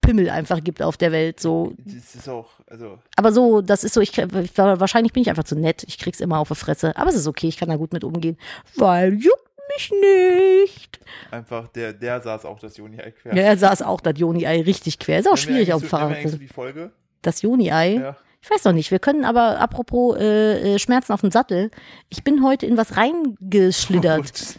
[0.00, 1.40] Pimmel einfach gibt auf der Welt.
[1.40, 5.44] So, Das ist auch, also, aber so, das ist so, ich, wahrscheinlich bin ich einfach
[5.44, 5.84] zu nett.
[5.86, 6.96] Ich krieg's immer auf die Fresse.
[6.96, 8.38] Aber es ist okay, ich kann da gut mit umgehen.
[8.76, 11.00] Weil juckt mich nicht.
[11.30, 13.34] einfach, der, der saß auch das Joni-Ei quer.
[13.34, 15.18] Ja, er saß auch das Joni-Ei richtig quer.
[15.18, 16.28] Ist auch wir schwierig auf dem so, Fahrrad.
[16.28, 16.90] so die Folge?
[17.22, 17.94] Das Joni-Ei.
[17.94, 18.16] Ja.
[18.40, 18.90] Ich weiß noch nicht.
[18.90, 21.70] Wir können aber, apropos äh, äh, Schmerzen auf dem Sattel,
[22.08, 24.22] ich bin heute in was reingeschlittert.
[24.22, 24.56] Gut.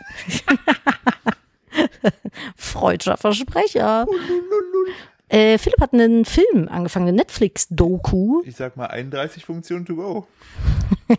[2.56, 4.06] Freudscher Versprecher.
[5.30, 8.42] Äh, Philipp hat einen Film angefangen, eine Netflix-Doku.
[8.46, 10.28] Ich sag mal 31 Funktionen to go.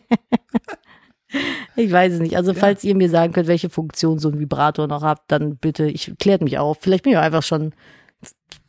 [1.77, 2.37] Ich weiß es nicht.
[2.37, 5.87] Also, falls ihr mir sagen könnt, welche Funktion so ein Vibrator noch habt, dann bitte,
[5.87, 6.79] ich klärt mich auf.
[6.81, 7.73] Vielleicht bin ich auch einfach schon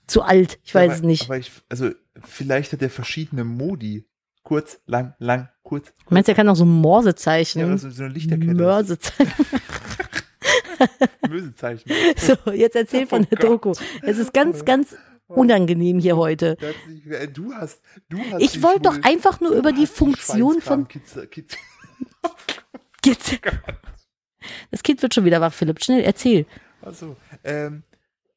[0.05, 0.59] zu alt.
[0.63, 1.23] Ich weiß aber, es nicht.
[1.23, 1.89] Aber ich, also,
[2.23, 4.05] vielleicht hat er verschiedene Modi.
[4.43, 5.91] Kurz, lang, lang, kurz.
[6.09, 8.53] Meinst du, er kann noch so Ja, Morsezeichen, oder so, so eine Lichterkette.
[8.53, 9.31] Mörsezeichen.
[11.29, 11.89] Mösezeichen.
[12.17, 13.49] So, jetzt erzähl von Oh der Gott.
[13.49, 13.73] Doku.
[14.01, 14.95] Es ist ganz, ganz
[15.37, 16.57] unangenehm hier heute.
[17.33, 21.27] Du hast, du hast Ich wollte doch einfach nur über die Funktion von Schweinskram, Kitze-
[21.27, 21.57] Kitze-
[23.05, 23.39] Jetzt.
[24.71, 25.83] Das Kind wird schon wieder wach, Philipp.
[25.83, 26.45] Schnell, erzähl.
[26.81, 27.83] Achso, ähm,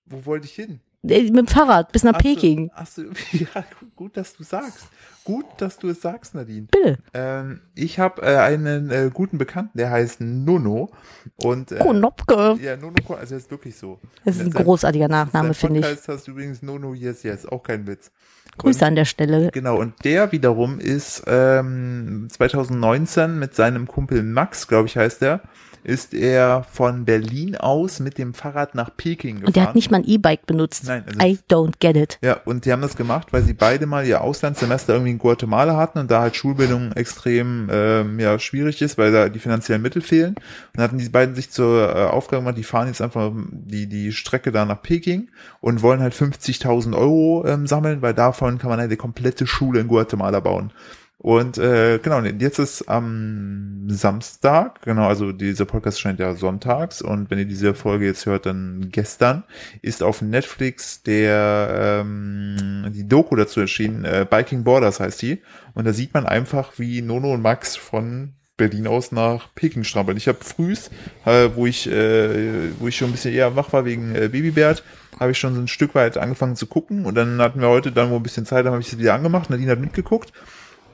[0.07, 0.81] wo wollte ich hin?
[1.09, 2.71] Äh, Mit dem Fahrrad bis nach Ach so, Peking.
[2.75, 3.64] Ach so, ja,
[3.97, 4.87] gut, dass du sagst.
[5.25, 6.67] Gut, dass du es sagst, Nadine.
[6.71, 6.99] Bitte.
[7.14, 10.90] Ähm, ich habe äh, einen äh, guten Bekannten, der heißt Nono.
[11.37, 12.59] Und, äh, Konopke.
[12.61, 13.99] Ja, Nono, also er ist wirklich so.
[14.27, 15.87] Das ist ein Sein- großartiger Nachname, finde ich.
[15.87, 18.11] Podcast heißt übrigens Nono Yes Yes, auch kein Witz.
[18.59, 19.51] Grüße an der Stelle.
[19.51, 25.40] Genau, und der wiederum ist ähm, 2019 mit seinem Kumpel Max, glaube ich heißt er,
[25.85, 29.47] ist er von Berlin aus mit dem Fahrrad nach Peking gefahren.
[29.47, 30.85] Und der hat nicht mal ein E-Bike benutzt.
[30.87, 32.18] Nein, also- I don't get it.
[32.23, 35.77] Ja, und die haben das gemacht, weil sie beide mal ihr Auslandssemester irgendwie in Guatemala
[35.77, 40.03] hatten und da halt Schulbildung extrem ähm, ja, schwierig ist, weil da die finanziellen Mittel
[40.03, 40.35] fehlen.
[40.35, 40.40] Und
[40.75, 44.12] dann hatten die beiden sich zur äh, Aufgabe gemacht, die fahren jetzt einfach die, die
[44.12, 45.29] Strecke da nach Peking
[45.61, 49.81] und wollen halt 50.000 Euro ähm, sammeln, weil davon kann man halt die komplette Schule
[49.81, 50.73] in Guatemala bauen.
[51.18, 57.31] Und äh, genau, jetzt ist am Samstag, genau, also dieser Podcast scheint ja sonntags und
[57.31, 59.44] wenn ihr diese Folge jetzt hört, dann gestern,
[59.81, 65.40] ist auf Netflix der ähm, die Doku dazu erschienen, äh, Biking Borders heißt die.
[65.72, 70.16] Und da sieht man einfach, wie Nono und Max von Berlin aus nach Peking strampeln.
[70.16, 70.90] Ich habe frühs,
[71.24, 74.85] äh, wo ich äh, wo ich schon ein bisschen eher wach war wegen äh, Babybert,
[75.18, 77.90] habe ich schon so ein Stück weit angefangen zu gucken und dann hatten wir heute
[77.90, 80.33] dann wo ein bisschen Zeit, dann habe ich es wieder angemacht, Nadine hat mitgeguckt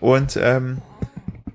[0.00, 0.78] und ähm,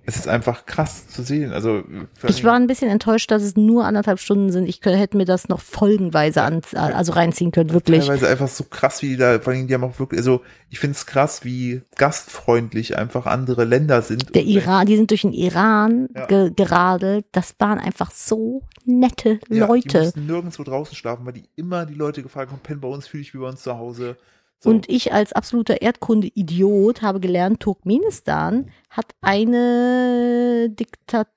[0.08, 1.52] es ist einfach krass zu sehen.
[1.52, 1.82] Also
[2.28, 4.70] Ich war ein bisschen enttäuscht, dass es nur anderthalb Stunden sind.
[4.70, 8.02] Ich kö- hätte mir das noch folgenweise an, also reinziehen können, wirklich.
[8.06, 10.78] teilweise einfach so krass, wie die da, vor allem die haben auch wirklich, also ich
[10.78, 14.36] finde es krass, wie gastfreundlich einfach andere Länder sind.
[14.36, 16.26] Der Iran, die sind durch den Iran Ja.
[16.28, 17.26] ge geradelt.
[17.32, 20.00] Das waren einfach so nette Ja, Die Leute.
[20.04, 23.22] mussten nirgendwo draußen schlafen, weil die immer die Leute gefragt haben, penn bei uns, fühle
[23.22, 24.18] ich wie bei uns zu Hause.
[24.60, 24.70] So.
[24.70, 31.30] Und ich als absoluter Erdkunde-Idiot habe gelernt, Turkmenistan hat eine Diktatur.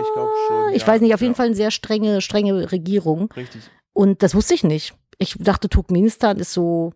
[0.00, 0.74] Ich glaube schon.
[0.74, 3.30] Ich ja, weiß nicht, auf jeden ja, Fall eine sehr strenge, strenge Regierung.
[3.32, 3.62] Richtig.
[3.92, 4.94] Und das wusste ich nicht.
[5.18, 6.92] Ich dachte, Turkmenistan ist so,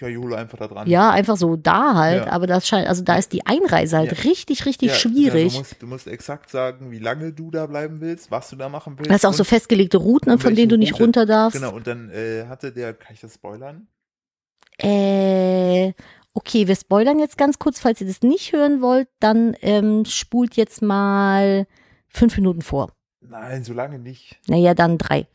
[0.00, 0.88] Ja, Jule einfach da dran.
[0.88, 2.26] ja, einfach so da halt.
[2.26, 2.32] Ja.
[2.32, 5.52] Aber das scheint, also da ist die Einreise halt richtig, richtig Ja, schwierig.
[5.52, 8.68] Du, musst, du musst exakt sagen, wie lange du da bleiben willst, was du da
[8.68, 9.10] machen willst.
[9.10, 11.04] das ist auch so festgelegte Routen, und von denen du nicht Route.
[11.04, 11.58] runter darfst.
[11.60, 13.86] Genau, und dann äh, hatte der, kann ich das spoilern?
[14.82, 15.92] Äh,
[16.34, 17.80] okay, wir spoilern jetzt ganz kurz.
[17.80, 21.66] Falls ihr das nicht hören wollt, dann ähm, spult jetzt mal
[22.08, 22.92] fünf Minuten vor.
[23.20, 24.38] Nein, so lange nicht.
[24.48, 25.26] Naja, dann drei.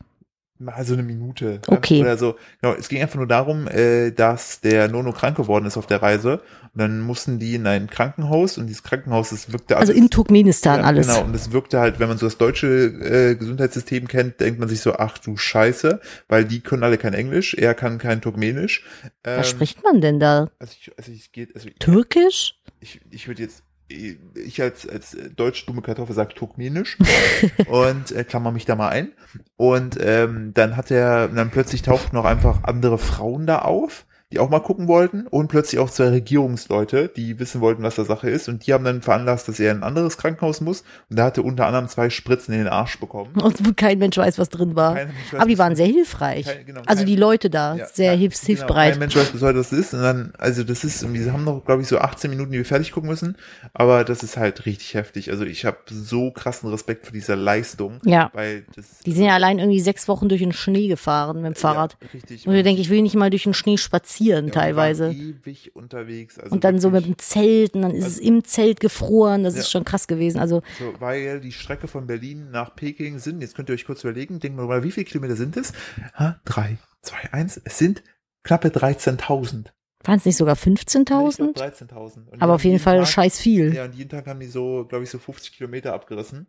[0.58, 1.60] Mal so eine Minute.
[1.66, 2.00] Okay.
[2.00, 2.36] Oder so.
[2.60, 6.02] Genau, es ging einfach nur darum, äh, dass der Nono krank geworden ist auf der
[6.02, 6.40] Reise.
[6.74, 10.02] Und dann mussten die in ein Krankenhaus und dieses Krankenhaus, das wirkte Also alles.
[10.02, 11.06] in Turkmenistan ja, alles.
[11.06, 14.68] Genau, und das wirkte halt, wenn man so das deutsche äh, Gesundheitssystem kennt, denkt man
[14.68, 18.84] sich so, ach du Scheiße, weil die können alle kein Englisch, er kann kein Turkmenisch.
[19.24, 20.50] Ähm, Was spricht man denn da?
[20.58, 22.54] Also ich, also ich geht, also Türkisch?
[22.80, 26.98] ich, ich würde jetzt, ich als, als deutsche dumme Kartoffel sage Turkmenisch
[27.68, 29.12] und äh, klammer mich da mal ein.
[29.56, 34.38] Und ähm, dann hat er, dann plötzlich tauchten noch einfach andere Frauen da auf, die
[34.40, 38.28] auch mal gucken wollten und plötzlich auch zwei Regierungsleute, die wissen wollten, was da Sache
[38.28, 41.24] ist und die haben dann veranlasst, dass er in ein anderes Krankenhaus muss und da
[41.24, 43.30] hatte unter anderem zwei Spritzen in den Arsch bekommen.
[43.40, 44.96] Und kein Mensch weiß, was drin war.
[44.96, 46.44] Weiß, Aber die waren sehr hilfreich.
[46.44, 48.90] Kein- genau, also kein- die Leute da, Ja, sehr kein- hilfs genau, hilfsbereit.
[48.92, 49.94] Kein Mensch weiß bis heute, was das ist.
[49.94, 52.64] Und dann, also das ist, sie haben noch, glaube ich, so 18 Minuten, die wir
[52.66, 53.36] fertig gucken müssen.
[53.72, 55.30] Aber das ist halt richtig heftig.
[55.30, 58.00] Also ich habe so krassen Respekt vor dieser Leistung.
[58.04, 58.30] Ja.
[58.34, 58.98] Weil das.
[59.06, 61.96] Die sind ja allein irgendwie sechs Wochen durch den Schnee gefahren mit dem Fahrrad.
[62.02, 62.46] Ja, richtig.
[62.46, 65.10] Und ich denke, ich will nicht mal durch den Schnee spazieren Ja, wir teilweise.
[65.10, 66.38] ewig unterwegs.
[66.38, 69.44] Also und dann so mit wirklich dem Zelt und dann ist es im Zelt gefroren.
[69.44, 69.60] Das Ja.
[69.60, 70.38] ist schon krass gewesen.
[70.38, 74.04] Also So, weil die Strecke von Berlin nach Peking sind, jetzt könnt ihr euch kurz
[74.04, 75.72] überlegen, denkt mal, wie viele Kilometer sind es?
[76.14, 77.60] Ha, drei, zwei, eins.
[77.64, 78.02] Es sind
[78.44, 79.66] knappe 13.000.
[80.04, 81.54] waren es nicht sogar Ich glaub, 15.000?
[81.56, 82.28] 13.000.
[82.30, 83.74] Und die Aber auf jeden jeden Fall Tag- scheiß viel.
[83.74, 86.46] Ja, und jeden Tag haben die so, glaube ich, so 50 Kilometer abgerissen.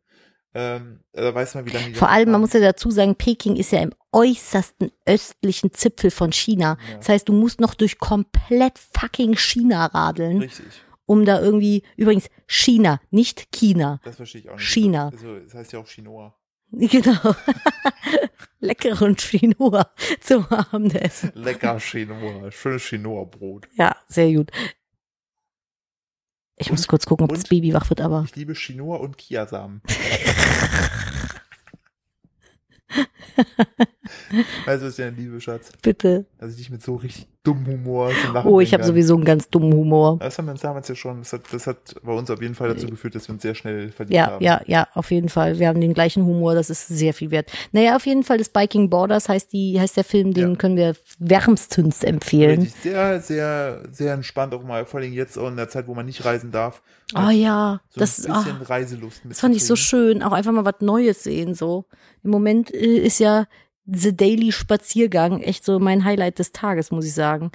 [0.54, 3.56] Ähm, da weiß man, wie lange die Vor allem, man muss ja dazu sagen, Peking
[3.56, 6.78] ist ja im äußersten östlichen Zipfel von China.
[6.90, 6.98] Ja.
[6.98, 10.66] Das heißt, du musst noch durch komplett fucking China radeln, Richtig.
[11.06, 14.00] um da irgendwie, übrigens China, nicht China.
[14.04, 14.68] Das verstehe ich auch nicht.
[14.68, 15.10] China.
[15.10, 16.36] Also, das heißt ja auch Chinoa.
[16.72, 17.36] Genau.
[18.60, 19.90] Leckeren Chinoa
[20.22, 21.32] zum Abendessen.
[21.34, 22.52] Lecker Chinoa.
[22.52, 23.68] Schönes Chinoa-Brot.
[23.74, 24.52] Ja, sehr gut.
[26.60, 29.17] Ich muss Und- kurz gucken, ob das Baby wach wird, aber Ich liebe Chinoa und
[29.17, 29.82] Kiasamen.
[34.65, 35.72] weißt du, was ich denn liebe, Schatz?
[35.82, 36.26] bitte.
[36.38, 39.26] Dass ich dich mit so richtig dummem Humor zum Lachen Oh, ich habe sowieso einen
[39.26, 40.18] ganz dummen Humor.
[40.20, 42.56] Das haben wir uns damals ja schon, das hat, das hat bei uns auf jeden
[42.56, 44.44] Fall dazu geführt, dass wir uns sehr schnell verliebt Ja, haben.
[44.44, 45.60] ja, ja, auf jeden Fall.
[45.60, 47.52] Wir haben den gleichen Humor, das ist sehr viel wert.
[47.72, 50.56] Naja, auf jeden Fall das Biking Borders heißt die, heißt der Film, den Ja.
[50.56, 52.62] können wir wärmstens empfehlen.
[52.62, 55.94] Richtig, sehr, sehr, sehr entspannt auch mal, vor allem jetzt auch in der Zeit, wo
[55.94, 56.82] man nicht reisen darf.
[57.16, 60.52] Oh ja, so das, ein bisschen ah, Reiselust das fand ich so schön, auch einfach
[60.52, 61.86] mal was Neues sehen, so.
[62.24, 63.46] Im Moment äh, ist ja
[63.91, 67.52] The Daily Spaziergang echt so mein Highlight des Tages, muss ich sagen.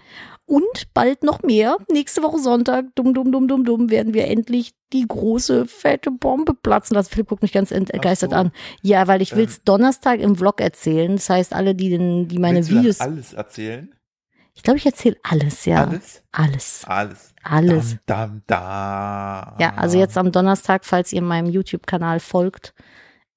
[0.46, 1.76] Und bald noch mehr.
[1.90, 6.54] Nächste Woche Sonntag, dumm, dumm, dumm, dumm, dumm, werden wir endlich die große, fette Bombe
[6.54, 7.10] platzen lassen.
[7.10, 8.36] Philipp guckt mich ganz entgeistert so.
[8.36, 8.52] an.
[8.82, 9.38] Ja, weil ich Ähm.
[9.38, 11.16] will's Donnerstag im Vlog erzählen.
[11.16, 13.00] Das heißt, alle, die, den, die meine Willst du Videos.
[13.00, 13.94] alles erzählen?
[14.56, 15.84] Ich glaube, ich erzähle alles, ja.
[15.84, 16.22] Alles?
[16.30, 16.84] Alles.
[16.86, 17.34] Alles.
[17.42, 17.96] Alles.
[18.06, 19.56] Dam, dam, da.
[19.58, 22.72] Ja, also jetzt am Donnerstag, falls ihr meinem YouTube-Kanal folgt,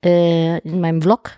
[0.06, 1.32] äh, in meinem Vlog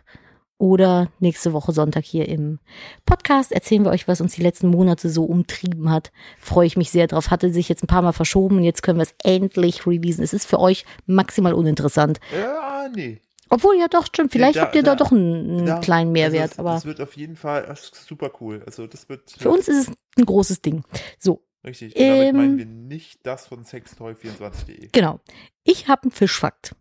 [0.59, 2.59] oder nächste Woche Sonntag hier im
[3.05, 6.11] Podcast erzählen wir euch, was uns die letzten Monate so umtrieben hat.
[6.37, 7.31] Freue ich mich sehr drauf.
[7.31, 10.23] Hatte sich jetzt ein paar Mal verschoben und jetzt können wir es endlich releasen.
[10.23, 12.19] Es ist für euch maximal uninteressant.
[12.37, 13.19] Ja, nee.
[13.49, 14.31] Obwohl, ja doch, stimmt.
[14.31, 16.41] Vielleicht da- habt ihr da, da- doch einen, Ja, kleinen Mehrwert.
[16.43, 18.61] Also das, aber das wird auf jeden Fall super cool.
[18.65, 20.83] Also das wird für uns ist es ein großes Ding.
[21.17, 21.95] So, richtig.
[21.95, 24.89] Und damit ähm, meinen wir nicht das von sextoy24.de.
[24.91, 25.19] genau.
[25.63, 26.75] Ich habe einen Fischfakt.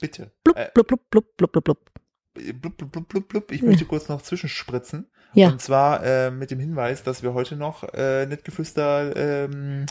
[0.00, 0.30] Bitte.
[0.44, 1.78] Blub, Äh, blub, blub, blub, blub, blub, blub.
[2.52, 3.52] Blub, blub, blub, blub.
[3.52, 5.06] Ich möchte kurz noch zwischenspritzen.
[5.34, 5.50] Ja.
[5.50, 9.86] Und zwar äh, mit dem Hinweis, dass wir heute noch äh, Nettgeflüster, ähm,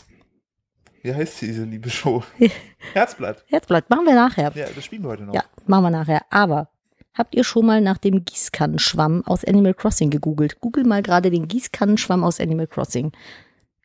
[1.02, 2.24] wie heißt diese liebe Show?
[2.92, 3.44] Herzblatt.
[3.46, 4.52] Herzblatt, machen wir nachher.
[4.54, 5.34] Ja, das spielen wir heute noch.
[5.34, 6.22] Ja, machen wir nachher.
[6.30, 6.70] Aber
[7.14, 10.60] habt ihr schon mal nach dem Gießkannenschwamm aus Animal Crossing gegoogelt?
[10.60, 13.12] Google mal gerade den Gießkannenschwamm aus Animal Crossing.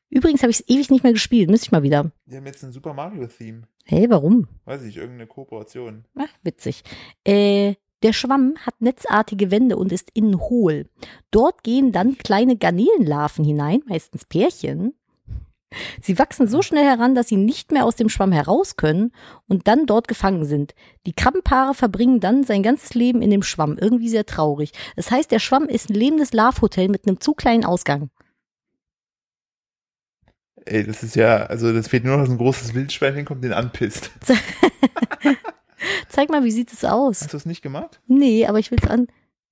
[0.10, 1.50] Übrigens habe ich es ewig nicht mehr gespielt.
[1.50, 2.12] Müsste ich mal wieder.
[2.26, 3.64] Die haben jetzt ein Super Mario-Theme.
[3.86, 4.48] Hey, warum?
[4.66, 6.06] Weiß ich, irgendeine Kooperation.
[6.16, 6.84] Ach, witzig.
[7.26, 10.88] Äh, der Schwamm hat netzartige Wände und ist innen hohl.
[11.32, 14.94] Dort gehen dann kleine Garnelenlarven hinein, meistens Pärchen.
[16.02, 19.12] Sie wachsen so schnell heran, dass sie nicht mehr aus dem Schwamm heraus können
[19.48, 20.76] und dann dort gefangen sind.
[21.08, 23.78] Die Krabbenpaare verbringen dann sein ganzes Leben in dem Schwamm.
[23.80, 24.72] Irgendwie sehr traurig.
[24.96, 28.10] Das heißt, der Schwamm ist ein lebendes Larvhotel mit einem zu kleinen Ausgang.
[30.66, 33.54] Ey, das ist ja, also das fehlt nur noch, dass ein großes Wildschwein hinkommt, den
[33.54, 34.12] anpisst.
[36.10, 37.22] Zeig mal, wie sieht es aus?
[37.22, 38.02] Hast du das nicht gemacht?
[38.08, 39.08] Nee, aber ich will's an.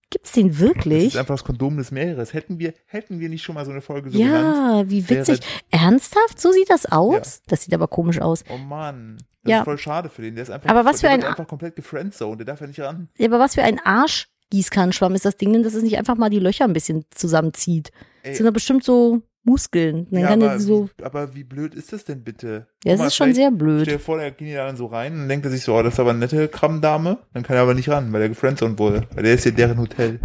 [0.09, 1.05] Gibt's den Das wirklich?
[1.07, 2.33] ist einfach das Kondom des Meeres.
[2.33, 4.57] Hätten wir, hätten wir nicht schon mal so eine Folge so genannt?
[4.57, 5.39] Ja, wie wäre- witzig.
[5.69, 6.39] Ernsthaft?
[6.39, 7.41] So sieht das aus?
[7.47, 8.43] Das sieht aber komisch aus.
[8.49, 9.17] Oh Mann.
[9.43, 9.57] Das Ja.
[9.59, 10.35] ist voll schade für den.
[10.35, 12.39] Der ist einfach, Aber was für der ein einfach komplett gefriendzoned.
[12.39, 13.07] Der darf ja nicht ran.
[13.17, 16.29] Ja, aber was für ein Arschgießkannenschwamm ist das Ding denn, dass es nicht einfach mal
[16.29, 17.91] die Löcher ein bisschen zusammenzieht?
[18.23, 20.08] Ey, Das sind da bestimmt so Muskeln.
[20.12, 20.89] Dann ja, kann aber, so.
[20.97, 22.67] wie, aber wie blöd ist das denn bitte?
[22.84, 23.88] Ja, es ist schon sehr Stell blöd.
[23.88, 25.93] dir vor, der geht da dann so rein und denkt er sich so, oh, das
[25.93, 27.17] ist aber eine nette Krabbendame.
[27.34, 29.08] Dann kann er aber nicht ran, weil er gefriendzoned wurde.
[29.13, 30.19] Weil der ist ja deren Hotel.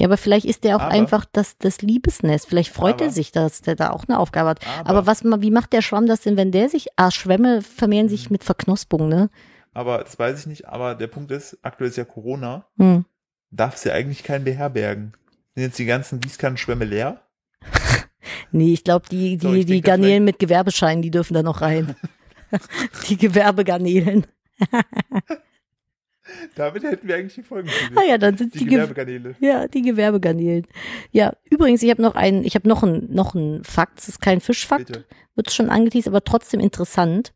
[0.00, 2.46] Ja, aber vielleicht ist der auch Aber- einfach das, das Liebesnest.
[2.48, 4.60] Vielleicht freut er Aber- sich, dass der da auch eine Aufgabe hat.
[4.80, 8.08] Aber- Aber, was, wie macht der Schwamm das denn, wenn der sich, ah, Schwämme vermehren
[8.08, 9.28] sich mit Verknospung, ne?
[9.74, 10.68] Aber das weiß ich nicht.
[10.68, 12.66] Aber der Punkt ist, aktuell ist ja Corona.
[12.78, 13.04] Hm.
[13.50, 15.12] Darf es ja eigentlich keinen beherbergen.
[15.54, 17.20] Sind jetzt die ganzen Gießkannenschwämme leer?
[18.52, 21.60] Nee, ich glaube, die, So, die, ich die Garnelen mit Gewerbeschein, die dürfen da noch
[21.60, 21.94] rein.
[23.08, 24.26] die Gewerbegarnelen.
[26.56, 27.70] Damit hätten wir eigentlich die Folgen.
[27.94, 29.34] Ah ja, dann sind die die, Ge Gewerbekanäle.
[29.40, 30.66] ja, die Gewerbegarnelen.
[31.10, 33.98] Ja, übrigens, ich habe noch einen, ich habe noch einen, noch einen Fakt.
[33.98, 35.04] Es ist kein Fischfakt, Bitte.
[35.36, 37.32] wird schon angeteased, aber trotzdem interessant.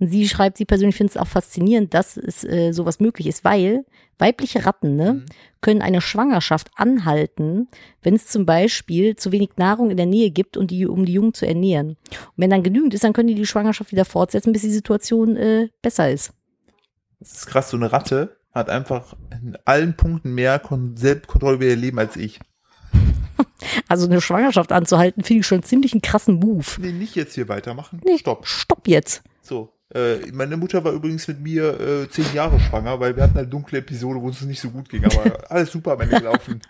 [0.00, 3.84] Sie schreibt, sie persönlich findet es auch faszinierend, dass es äh, sowas möglich ist, weil
[4.18, 5.24] weibliche Ratten ne, Mhm.
[5.60, 7.68] können eine Schwangerschaft anhalten,
[8.02, 11.12] wenn es zum Beispiel zu wenig Nahrung in der Nähe gibt, und die, um die
[11.14, 11.90] Jungen zu ernähren.
[12.10, 15.36] Und wenn dann genügend ist, dann können die die Schwangerschaft wieder fortsetzen, bis die Situation
[15.36, 16.32] äh, besser ist.
[17.20, 21.64] Das ist krass, so eine Ratte hat einfach in allen Punkten mehr Kon Selbstkontrolle über
[21.66, 22.38] ihr Leben als ich.
[23.88, 26.64] Also eine Schwangerschaft anzuhalten, finde ich schon ziemlich einen krassen Move.
[26.78, 28.00] Nee, nicht jetzt hier weitermachen.
[28.04, 28.46] Nee, Stopp.
[28.46, 29.22] Stopp jetzt.
[29.42, 29.72] So.
[29.94, 33.46] Äh, meine Mutter war übrigens mit mir äh, zehn Jahre schwanger, weil wir hatten eine
[33.46, 36.60] dunkle Episode, wo es uns nicht so gut ging, aber alles super am Ende gelaufen.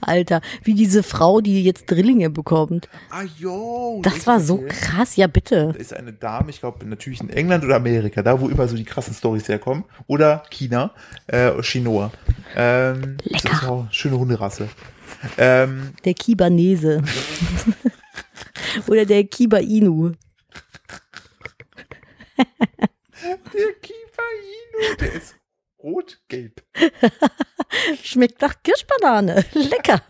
[0.00, 2.88] Alter, wie diese Frau, die jetzt Drillinge bekommt.
[3.10, 4.00] Ah, yo.
[4.02, 5.72] Das war so krass, ja bitte.
[5.74, 8.76] Da ist eine Dame, ich glaube natürlich in England oder Amerika, da wo immer so
[8.76, 9.84] die krassen Stories herkommen.
[10.06, 10.92] Oder China,
[11.26, 12.10] äh, Chinoa.
[12.56, 13.48] Ähm, Lecker.
[13.50, 14.68] Das ist auch eine schöne Hunderasse.
[15.36, 17.02] Ähm, Der Kibanese.
[18.86, 20.12] Oder der Kiba Inu.
[23.22, 24.24] der Kiba
[24.58, 25.36] Inu, der ist
[25.82, 26.62] rot-gelb.
[28.02, 29.44] Schmeckt nach Kirschbanane.
[29.54, 30.02] Lecker.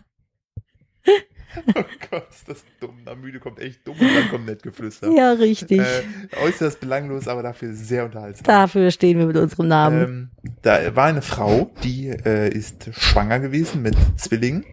[1.75, 3.01] Oh Gott, ist das dumm.
[3.05, 5.11] Na, müde kommt echt dumm und dann kommt nett geflüstert.
[5.17, 5.79] Ja, richtig.
[5.79, 6.03] Äh,
[6.43, 8.43] äußerst belanglos, aber dafür sehr unterhaltsam.
[8.43, 10.03] Dafür stehen wir mit unserem Namen.
[10.03, 10.29] Ähm,
[10.61, 14.63] da war eine Frau, die äh, ist schwanger gewesen mit Zwillingen.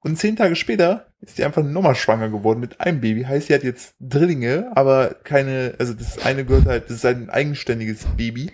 [0.00, 3.22] Und zehn Tage später ist die einfach nochmal schwanger geworden mit einem Baby.
[3.22, 7.30] Heißt, sie hat jetzt Drillinge, aber keine, also das eine gehört halt, das ist ein
[7.30, 8.50] eigenständiges Baby.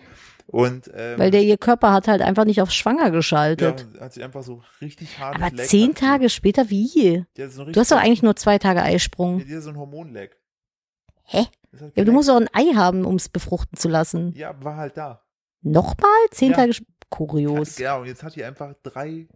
[0.47, 3.87] Und ähm, Weil der ihr Körper hat halt einfach nicht auf schwanger ja, geschaltet.
[4.01, 7.25] hat sich einfach so richtig hart Aber zehn Tage später, wie?
[7.39, 9.45] Hat so Du hast doch eigentlich nur zwei Tage Eisprung.
[9.45, 10.39] Die hat so ein Hormonleck.
[11.25, 11.47] Hä?
[11.79, 14.33] Hat Ja, du musst doch ein Ei haben, um es befruchten zu lassen.
[14.37, 15.23] Ja, war halt da.
[15.61, 16.11] Nochmal?
[16.31, 16.57] Zehn Ja.
[16.57, 16.73] Tage
[17.11, 17.79] Kurios.
[17.79, 19.29] Ja, und jetzt hat die einfach drei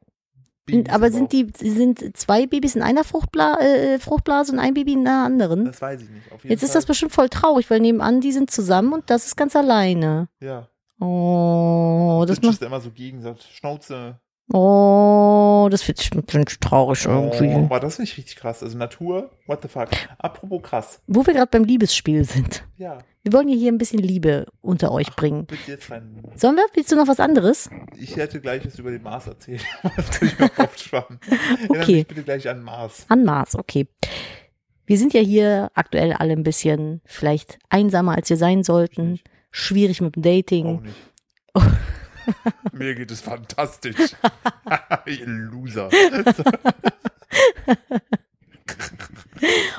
[0.71, 4.93] Und, aber sind die, sind zwei Babys in einer Fruchtbla äh, Fruchtblase und ein Baby
[4.93, 5.65] in der anderen?
[5.65, 6.25] Das weiß ich nicht.
[6.45, 6.79] Jetzt ist Fall.
[6.79, 10.29] das bestimmt voll traurig, weil nebenan die sind zusammen und das ist ganz alleine.
[10.41, 10.69] Ja.
[11.01, 14.21] Oh, das macht, ist immer so gegen, sagt Schnauze.
[14.51, 17.55] Oh, das finde ich, traurig irgendwie.
[17.55, 18.63] Oh, aber das ich richtig krass.
[18.63, 19.89] Also Natur, what the fuck.
[20.19, 21.01] Apropos krass.
[21.07, 22.65] Wo wir gerade beim Liebesspiel sind.
[22.77, 25.47] Ja, Wir wollen ja hier ein bisschen Liebe unter euch bringen.
[25.47, 26.23] bitte jetzt rein.
[26.35, 26.65] Sollen wir?
[26.75, 27.71] Willst du noch was anderes?
[27.97, 29.65] Ich hätte gleich was über den Mars erzählt.
[29.97, 30.11] Was
[30.77, 31.21] ich noch?
[31.29, 31.95] Erinnere Okay.
[31.97, 33.07] mich bitte gleich an Mars.
[33.09, 33.87] An Mars, okay.
[34.87, 39.21] Wir sind ja hier aktuell alle ein bisschen vielleicht einsamer, als wir sein sollten.
[39.53, 40.83] Schwierig mit dem Auch Dating.
[40.83, 40.97] nicht.
[42.73, 43.97] Mir geht es fantastisch.
[45.07, 45.89] Ihr Loser.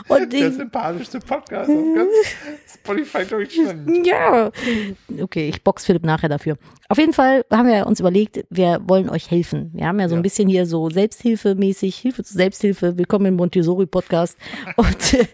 [0.09, 2.11] Und Der sympathischste Podcast auf ganz
[2.73, 4.05] Spotify Deutschland.
[4.05, 4.51] ja.
[5.21, 6.57] Okay, ich box Philipp nachher dafür.
[6.89, 9.71] Auf jeden Fall haben wir uns überlegt, wir wollen euch helfen.
[9.73, 10.23] Wir haben ja so ein Ja.
[10.23, 14.37] bisschen hier so Selbsthilfemäßig, Hilfe zur Selbsthilfe, willkommen im Montessori Podcast.
[14.75, 15.27] Und äh,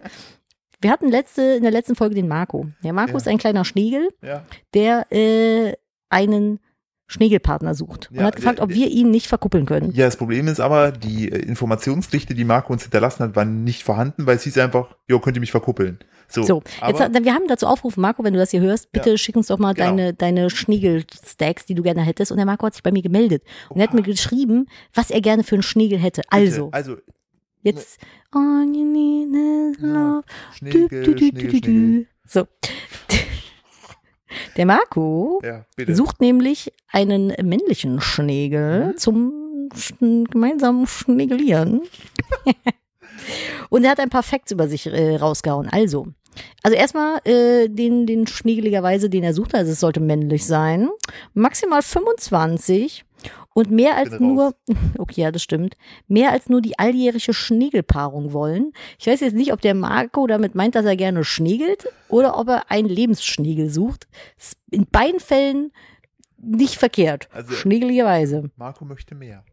[0.81, 2.67] wir hatten letzte, in der letzten Folge den Marco.
[2.83, 3.17] Der Marco Ja.
[3.17, 5.73] ist ein kleiner Schnegel, Ja, der äh,
[6.09, 6.59] einen
[7.11, 9.91] Schnegelpartner sucht und Ja, hat gefragt, ob wir ihn nicht verkuppeln können.
[9.93, 13.83] Ja, das Problem ist aber, die äh, Informationsdichte, die Marco uns hinterlassen hat, war nicht
[13.83, 15.97] vorhanden, weil es hieß einfach, jo, könnt ihr mich verkuppeln.
[16.27, 18.91] So, So, aber, jetzt, hat- wir haben dazu aufgerufen, Marco, wenn du das hier hörst,
[18.91, 19.17] bitte Ja.
[19.17, 19.87] schick uns doch mal Genau.
[19.87, 22.31] deine, deine Schnegel-Stacks, die du gerne hättest.
[22.31, 25.21] Und der Marco hat sich bei mir gemeldet und er hat mir geschrieben, was er
[25.21, 26.21] gerne für einen Schnegel hätte.
[26.29, 26.97] bitte, Also, also
[27.63, 27.99] jetzt,
[28.31, 30.21] all you need is love.
[30.53, 31.61] Schnegel, du, du, du, du, Schnegel.
[31.61, 32.05] du.
[32.27, 32.45] So.
[34.57, 38.97] Der Marco Ja, sucht nämlich einen männlichen Schnegel Mhm.
[38.97, 41.81] zum sch- gemeinsamen Schnegelieren.
[43.69, 45.67] Und er hat ein paar Facts über sich äh, rausgehauen.
[45.69, 46.07] Also,
[46.63, 50.89] also erstmal äh, den, den Schnegeligerweise, den er sucht, also es sollte männlich sein.
[51.33, 53.05] Maximal 25
[53.53, 54.55] und mehr als nur,
[54.97, 55.75] okay, ja, das stimmt,
[56.07, 58.73] mehr als nur die alljährige Schnegelpaarung wollen.
[58.97, 62.47] Ich weiß jetzt nicht, ob der Marco damit meint, dass er gerne schnegelt oder ob
[62.47, 64.07] er einen Lebensschnegel sucht.
[64.71, 65.71] In beiden Fällen
[66.37, 67.27] nicht verkehrt.
[67.33, 68.49] Also- Schnegeligerweise.
[68.55, 69.43] Marco möchte mehr.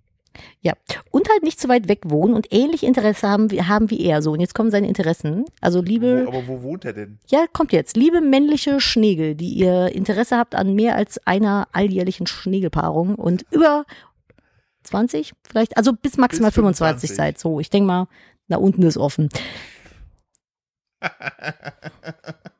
[0.61, 0.73] Ja.
[1.11, 4.23] Und halt nicht so weit weg wohnen und ähnlich Interesse haben, wie- haben wie er.
[4.23, 5.45] So, und jetzt kommen seine Interessen.
[5.61, 7.19] Also liebe, Wo, aber wo wohnt er denn?
[7.29, 7.97] ja, kommt jetzt.
[7.97, 13.85] Liebe männliche Schnegel, die ihr Interesse habt an mehr als einer alljährlichen Schnegelpaarung und über
[14.85, 17.17] 20 vielleicht, also bis maximal Bis 25 25.
[17.17, 17.39] seid.
[17.39, 18.07] So, ich denke mal,
[18.49, 19.29] da unten ist offen.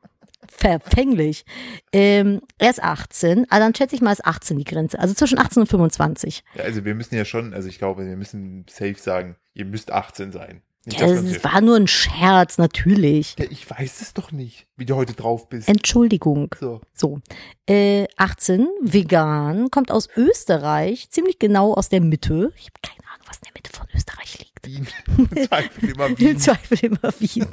[0.57, 1.45] Verfänglich.
[1.93, 4.99] Ähm, er ist 18, also dann schätze ich mal, ist 18 die Grenze.
[4.99, 6.43] Also zwischen 18 und 25.
[6.55, 9.91] Ja, also wir müssen ja schon, also ich glaube, wir müssen safe sagen, ihr müsst
[9.91, 10.61] 18 sein.
[10.85, 13.35] Nicht, Ja, das war nur ein Scherz, natürlich.
[13.37, 15.67] ja, ich weiß es doch nicht, wie du heute drauf bist.
[15.67, 16.55] Entschuldigung.
[16.59, 16.81] so.
[16.93, 17.19] So,
[17.67, 22.53] äh, 18, vegan, kommt aus Österreich, ziemlich genau aus der Mitte.
[22.57, 24.65] Ich habe keine Ahnung, was in der Mitte von Österreich liegt.
[24.65, 24.87] Wien.
[25.17, 26.39] Im Zweifel immer Im Wien.
[26.39, 27.47] Zweifel immer Wien.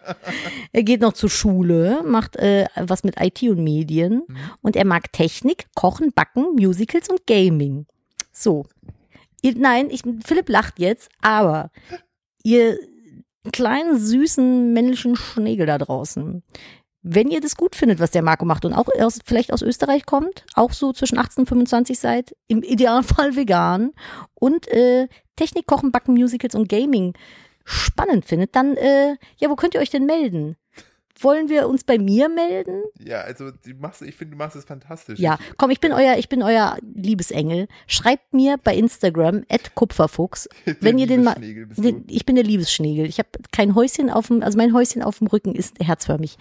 [0.72, 4.36] er geht noch zur Schule, macht äh, was mit IT und Medien Mhm.
[4.62, 7.86] und er mag Technik, Kochen, Backen, Musicals und Gaming.
[8.32, 8.66] So.
[9.42, 11.70] Ihr, nein, ich, Philipp lacht jetzt, aber
[12.42, 12.78] ihr
[13.52, 16.42] kleinen, süßen, männlichen Schnegel da draußen,
[17.02, 20.04] wenn ihr das gut findet, was der Marco macht und auch aus, vielleicht aus Österreich
[20.04, 23.92] kommt, auch so zwischen 18 und 25 seid, im Idealfall vegan
[24.34, 27.14] und äh, Technik, Kochen, Backen, Musicals und Gaming
[27.64, 30.56] spannend findet, dann, äh, ja, wo könnt ihr euch denn melden?
[31.22, 32.82] Wollen wir uns bei mir melden?
[32.98, 35.18] Ja, also du machst, ich finde, du machst es fantastisch.
[35.18, 37.68] Ja, komm, ich bin euer, ich bin euer Liebesengel.
[37.86, 39.44] Schreibt mir bei Instagram
[39.74, 40.48] Kupferfuchs,
[40.80, 41.36] wenn ihr den mal,
[42.08, 43.04] ich bin der Liebesschnegel.
[43.04, 46.38] Ich habe kein Häuschen auf dem, also mein Häuschen auf dem Rücken ist herzförmig.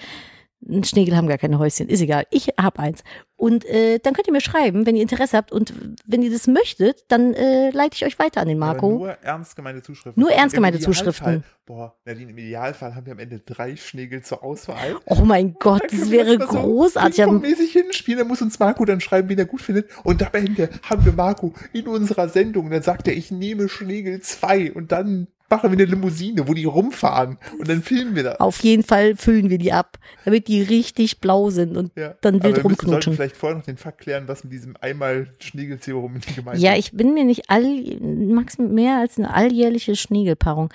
[0.84, 2.26] Schnegel haben gar keine Häuschen, ist egal.
[2.32, 3.03] Ich hab eins.
[3.38, 5.74] Und äh, dann könnt ihr mir schreiben, wenn ihr Interesse habt und
[6.05, 8.89] wenn ihr das möchtet, dann äh, leite ich euch weiter an den Aber Marco.
[8.89, 10.20] nur ernst gemeinte Zuschriften.
[10.20, 11.45] Nur ernst gemeinte Zuschriften.
[11.66, 14.97] Boah, Nadine, im Idealfall haben wir am Ende drei Schnegel zur Auswahl.
[15.05, 17.24] Oh mein Gott, das wäre so großartig.
[17.24, 19.89] ping-pong-mäßig hinspielen, dann muss uns Marco dann schreiben, wen er gut findet.
[20.03, 20.43] Und dabei
[20.84, 22.70] haben wir Marco in unserer Sendung.
[22.70, 26.66] Dann sagt er, ich nehme Schnegel 2 und dann machen wir eine Limousine, wo die
[26.66, 27.38] rumfahren.
[27.60, 28.39] Und dann filmen wir das.
[28.39, 32.16] Auf jeden Fall füllen wir die ab, damit die richtig blau sind und Ja.
[32.22, 33.14] dann Aber wild wir müssen, sollten rumknutschen.
[33.16, 36.80] vielleicht vorher noch den Fakt klären, was mit diesem einmal Schnegelserum gemeint Ja, ist.
[36.80, 37.64] ich bin mir nicht all,
[38.00, 40.72] max mehr als eine alljährliche Schnegelpaarung.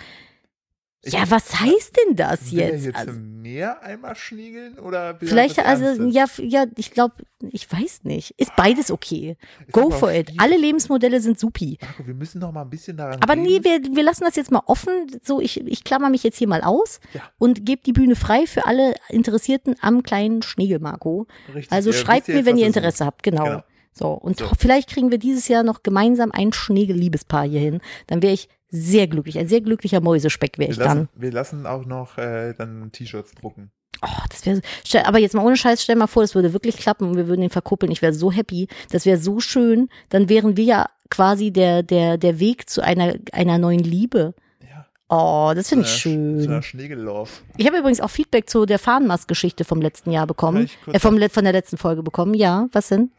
[1.05, 2.87] Ich- Ja, was heißt denn das jetzt?
[2.87, 6.15] jetzt Also, mehr einmal schniegeln oder er vielleicht, also, Ernstes?
[6.15, 7.15] ja, ja, ich glaube,
[7.51, 8.35] ich weiß nicht.
[8.39, 9.37] Ist beides okay.
[9.67, 10.29] Ist Go for it.
[10.29, 10.41] schwierig.
[10.41, 11.79] Alle Lebensmodelle sind supi.
[11.81, 13.43] Marco, wir müssen noch mal ein bisschen daran Aber reden.
[13.43, 14.91] nee, wir, wir lassen das jetzt mal offen.
[15.23, 17.21] So, ich, ich klammer mich jetzt hier mal aus Ja.
[17.39, 21.27] und gebe die Bühne frei für alle Interessierten am kleinen Schneegel-Marco.
[21.55, 22.69] Richtig, Also ihr schreibt ja mir, wenn ihr er.
[22.69, 23.23] Interesse habt.
[23.23, 23.45] Genau.
[23.45, 23.63] Genau.
[23.93, 24.47] So, und So.
[24.59, 27.81] vielleicht kriegen wir dieses Jahr noch gemeinsam ein Schneegel-Liebespaar hier hin.
[28.09, 29.39] Dann wäre ich sehr glücklich.
[29.39, 30.87] Ein sehr glücklicher Mäusespeck wäre Wir ich dann.
[30.99, 33.71] lassen, wir lassen auch noch äh, dann T-Shirts drucken.
[34.03, 36.77] Oh, das wäre, stell- aber jetzt mal ohne Scheiß, stell mal vor, das würde wirklich
[36.77, 37.93] klappen und wir würden ihn verkuppeln.
[37.93, 38.67] Ich wäre so happy.
[38.91, 39.89] Das wäre so schön.
[40.09, 44.35] Dann wären wir ja quasi der, der, der Weg zu einer, einer neuen Liebe.
[44.69, 44.87] Ja.
[45.09, 46.85] Oh, das finde ich Zu einer schön.
[47.57, 50.69] Ich habe übrigens auch Feedback zu der Fahnenmast-Geschichte vom letzten Jahr bekommen.
[50.93, 52.35] Äh, vom, von der letzten Folge bekommen.
[52.35, 53.11] Ja, was denn?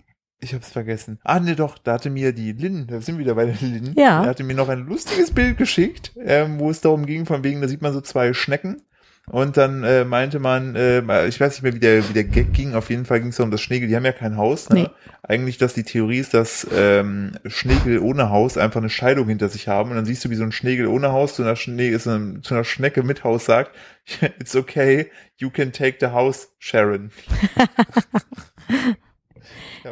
[0.46, 1.18] Ich hab's vergessen.
[1.24, 3.94] Ah, nee, doch, da hatte mir die Lynn, da sind wir wieder bei der Lynn,
[3.98, 4.22] Ja.
[4.22, 7.62] die hatte mir noch ein lustiges Bild geschickt, ähm, wo es darum ging, von wegen,
[7.62, 8.84] da sieht man so zwei Schnecken.
[9.28, 12.54] Und dann äh, meinte man, äh, ich weiß nicht mehr, wie der, wie der Gag
[12.54, 14.70] ging, auf jeden Fall ging es um das Schnegel, die haben ja kein Haus.
[14.70, 14.76] Ne?
[14.84, 14.90] Nee.
[15.24, 19.68] Eigentlich, dass die Theorie ist, dass ähm, Schnegel ohne Haus einfach eine Scheidung hinter sich
[19.68, 19.90] haben.
[19.90, 22.44] Und dann siehst du, wie so ein Schnegel ohne Haus zu einer, Schnee, ist einem,
[22.44, 23.72] zu einer Schnecke mit Haus sagt,
[24.40, 27.10] it's okay, you can take the house, Sharon.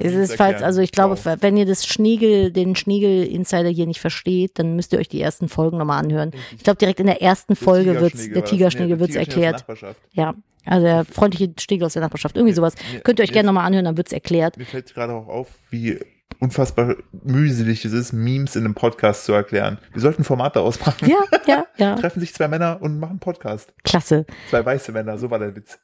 [0.01, 1.37] Es ist falls, also ich glaube, Wow.
[1.41, 5.49] wenn ihr das Schnegel, den Schnegel-Insider hier nicht versteht, dann müsst ihr euch die ersten
[5.49, 6.31] Folgen nochmal anhören.
[6.57, 9.65] Ich glaube, direkt in der ersten Folge wird's, der Tigerschnegel wird's erklärt.
[10.13, 10.33] Ja,
[10.65, 12.75] also der freundliche Schnegel aus der Nachbarschaft, irgendwie sowas.
[12.93, 14.57] Mir- Könnt ihr euch gerne nochmal anhören, dann wird's erklärt.
[14.57, 15.99] Mir fällt gerade auch auf, wie
[16.39, 19.77] unfassbar mühselig es ist, Memes in einem Podcast zu erklären.
[19.93, 21.09] Wir sollten Formate ausmachen.
[21.09, 23.73] Ja, ja, ja, Treffen sich zwei Männer und machen einen Podcast.
[23.83, 24.25] klasse.
[24.49, 25.79] Zwei weiße Männer, so war der Witz.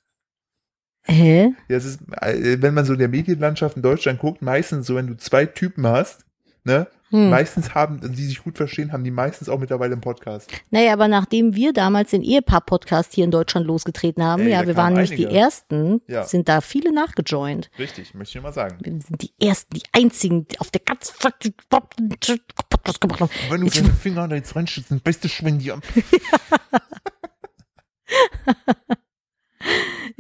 [1.04, 1.54] Hä?
[1.68, 4.96] Ja, es ist, äh, wenn man so in der Medienlandschaft in Deutschland guckt, meistens so,
[4.96, 6.26] wenn du zwei Typen hast,
[6.64, 7.32] ne, Hm.
[7.32, 10.52] meistens haben, die sich gut verstehen, haben die meistens auch mittlerweile einen Podcast.
[10.70, 14.76] Naja, aber nachdem wir damals den Ehepaar-Podcast hier in Deutschland losgetreten haben, Ey, ja, wir
[14.78, 15.40] waren nämlich die einige.
[15.40, 16.24] Ersten, Ja.
[16.26, 17.72] sind da viele nachgejoint.
[17.80, 18.78] Richtig, möchte ich mal sagen.
[18.82, 23.32] Wir sind die Ersten, die Einzigen, die auf der ganzen Podcast gemacht haben.
[23.50, 25.82] Wenn du deine Finger da jetzt reinschützt, beste schwingen die am.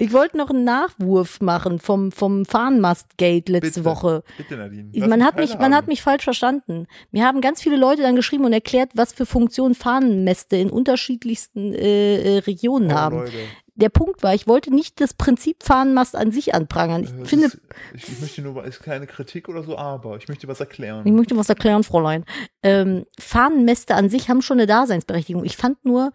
[0.02, 3.86] Ich wollte noch einen Nachwurf machen vom, vom Fahnenmastgate letzte Bitte.
[3.86, 4.24] Woche.
[4.38, 4.90] Bitte, Nadine.
[4.94, 6.88] Lass Man hat, mich, man hat mich falsch verstanden.
[7.12, 11.74] Mir haben ganz viele Leute dann geschrieben und erklärt, was für Funktionen Fahnenmäste in unterschiedlichsten
[11.74, 13.18] äh, äh, Regionen Oh, haben.
[13.18, 13.34] Leute.
[13.76, 17.04] Der Punkt war, ich wollte nicht das Prinzip Fahnenmast an sich anprangern.
[17.04, 17.60] Ich Äh, es finde, ist,
[17.94, 21.06] ich, ich möchte nur, ist keine Kritik oder so, aber ich möchte was erklären.
[21.06, 22.26] ich möchte was erklären, Fräulein.
[22.64, 25.46] Ähm, Fahnenmäste an sich haben schon eine Daseinsberechtigung.
[25.46, 26.12] Ich fand nur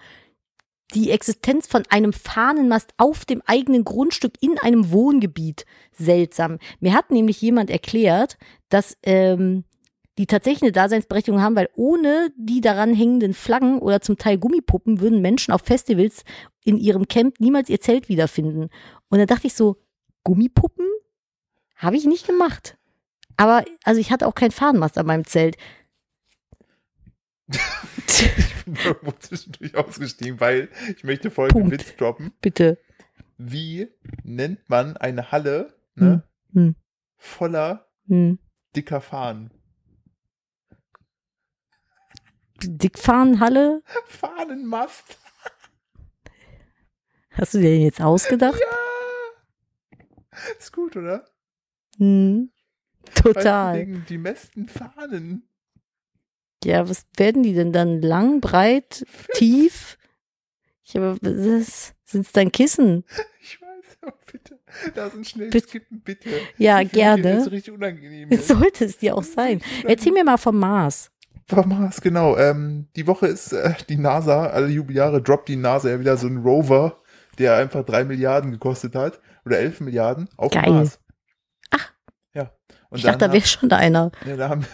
[0.92, 6.58] die Existenz von einem Fahnenmast auf dem eigenen Grundstück in einem Wohngebiet seltsam.
[6.80, 8.36] Mir hat nämlich jemand erklärt,
[8.68, 9.64] dass ähm,
[10.18, 15.00] die tatsächlich eine Daseinsberechtigung haben, weil ohne die daran hängenden Flaggen oder zum Teil Gummipuppen
[15.00, 16.24] würden Menschen auf Festivals
[16.64, 18.68] in ihrem Camp niemals ihr Zelt wiederfinden.
[19.08, 19.76] Und dann dachte ich so,
[20.22, 20.86] Gummipuppen
[21.76, 22.78] habe ich nicht gemacht.
[23.36, 25.56] Aber also ich hatte auch kein Fahnenmast an meinem Zelt.
[28.38, 31.80] ich bin irgendwo zwischendurch ausgestiegen, weil ich möchte folgenden Punkt.
[31.86, 32.32] Witz droppen.
[32.40, 32.78] Bitte.
[33.36, 33.88] Wie
[34.22, 36.66] nennt man eine Halle ne, Hm.
[36.66, 36.76] Hm.
[37.16, 38.38] voller Hm.
[38.76, 39.50] dicker Fahnen?
[42.62, 43.82] Dickfahnenhalle?
[44.06, 45.18] Fahnenmast.
[47.30, 48.60] Hast du dir den jetzt ausgedacht?
[48.60, 49.98] Ja.
[50.58, 51.24] Ist gut, oder?
[51.98, 52.50] Hm.
[53.14, 53.78] Total.
[53.78, 55.48] wegen die meisten Fahnen.
[56.64, 58.00] Ja, was werden die denn dann?
[58.00, 59.04] Lang, breit,
[59.34, 59.98] tief?
[60.84, 63.04] Ich habe, sind es dann Kissen?
[63.46, 64.58] Ich weiß, aber bitte.
[64.94, 65.68] Da sind schnell Bitte.
[65.68, 66.30] skippen, bitte.
[66.56, 67.36] Ja, Ich finde, Das gerne.
[67.40, 68.30] ist richtig unangenehm.
[68.30, 69.60] Jetzt sollte es dir auch sein.
[69.84, 71.10] Erzähl mir mal vom Mars.
[71.66, 72.36] Mars, genau.
[72.38, 76.26] Ähm, die Woche ist äh, die NASA, alle Jubeljahre droppt die NASA ja wieder so
[76.26, 77.02] einen Rover,
[77.38, 79.20] der einfach drei Milliarden gekostet hat.
[79.44, 80.70] Oder elf Milliarden auf Geil.
[80.72, 80.98] Mars.
[81.70, 81.92] Ach.
[82.32, 82.50] Ja.
[82.88, 84.10] Und Ich dachte, da wäre schon einer.
[84.26, 84.64] ja, da haben,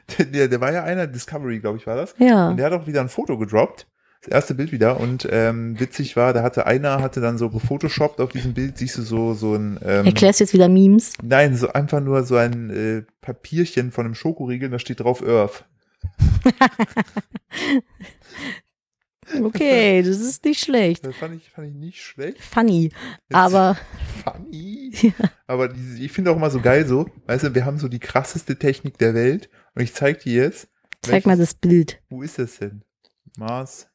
[0.18, 2.14] der, der war ja einer, Discovery, glaube ich, war das.
[2.18, 2.50] Ja.
[2.50, 3.86] Und der hat auch wieder ein Foto gedroppt.
[4.22, 5.00] Das erste Bild wieder.
[5.00, 8.96] Und ähm, witzig war, da hatte einer, hatte dann so gefotoshoppt auf diesem Bild, siehst
[8.98, 11.14] du so, so ein ähm, Erklärst jetzt wieder Memes.
[11.22, 15.64] Nein, so einfach nur so ein äh, Papierchen von einem Schokoriegel, da steht drauf Earth.
[19.42, 21.04] Okay, das ist nicht schlecht.
[21.06, 22.40] Das fand ich, fand ich nicht schlecht.
[22.42, 22.84] Funny.
[22.84, 22.94] Jetzt-
[23.30, 23.76] Aber
[24.24, 24.92] funny.
[25.00, 25.12] Ja.
[25.46, 28.00] Aber diese, ich finde auch immer so geil so, weißt du, wir haben so die
[28.00, 30.68] krasseste Technik der Welt und ich zeig dir jetzt.
[31.02, 32.00] zeig mal welches- das Bild.
[32.08, 32.82] Wo ist das denn?
[33.38, 33.88] Mars.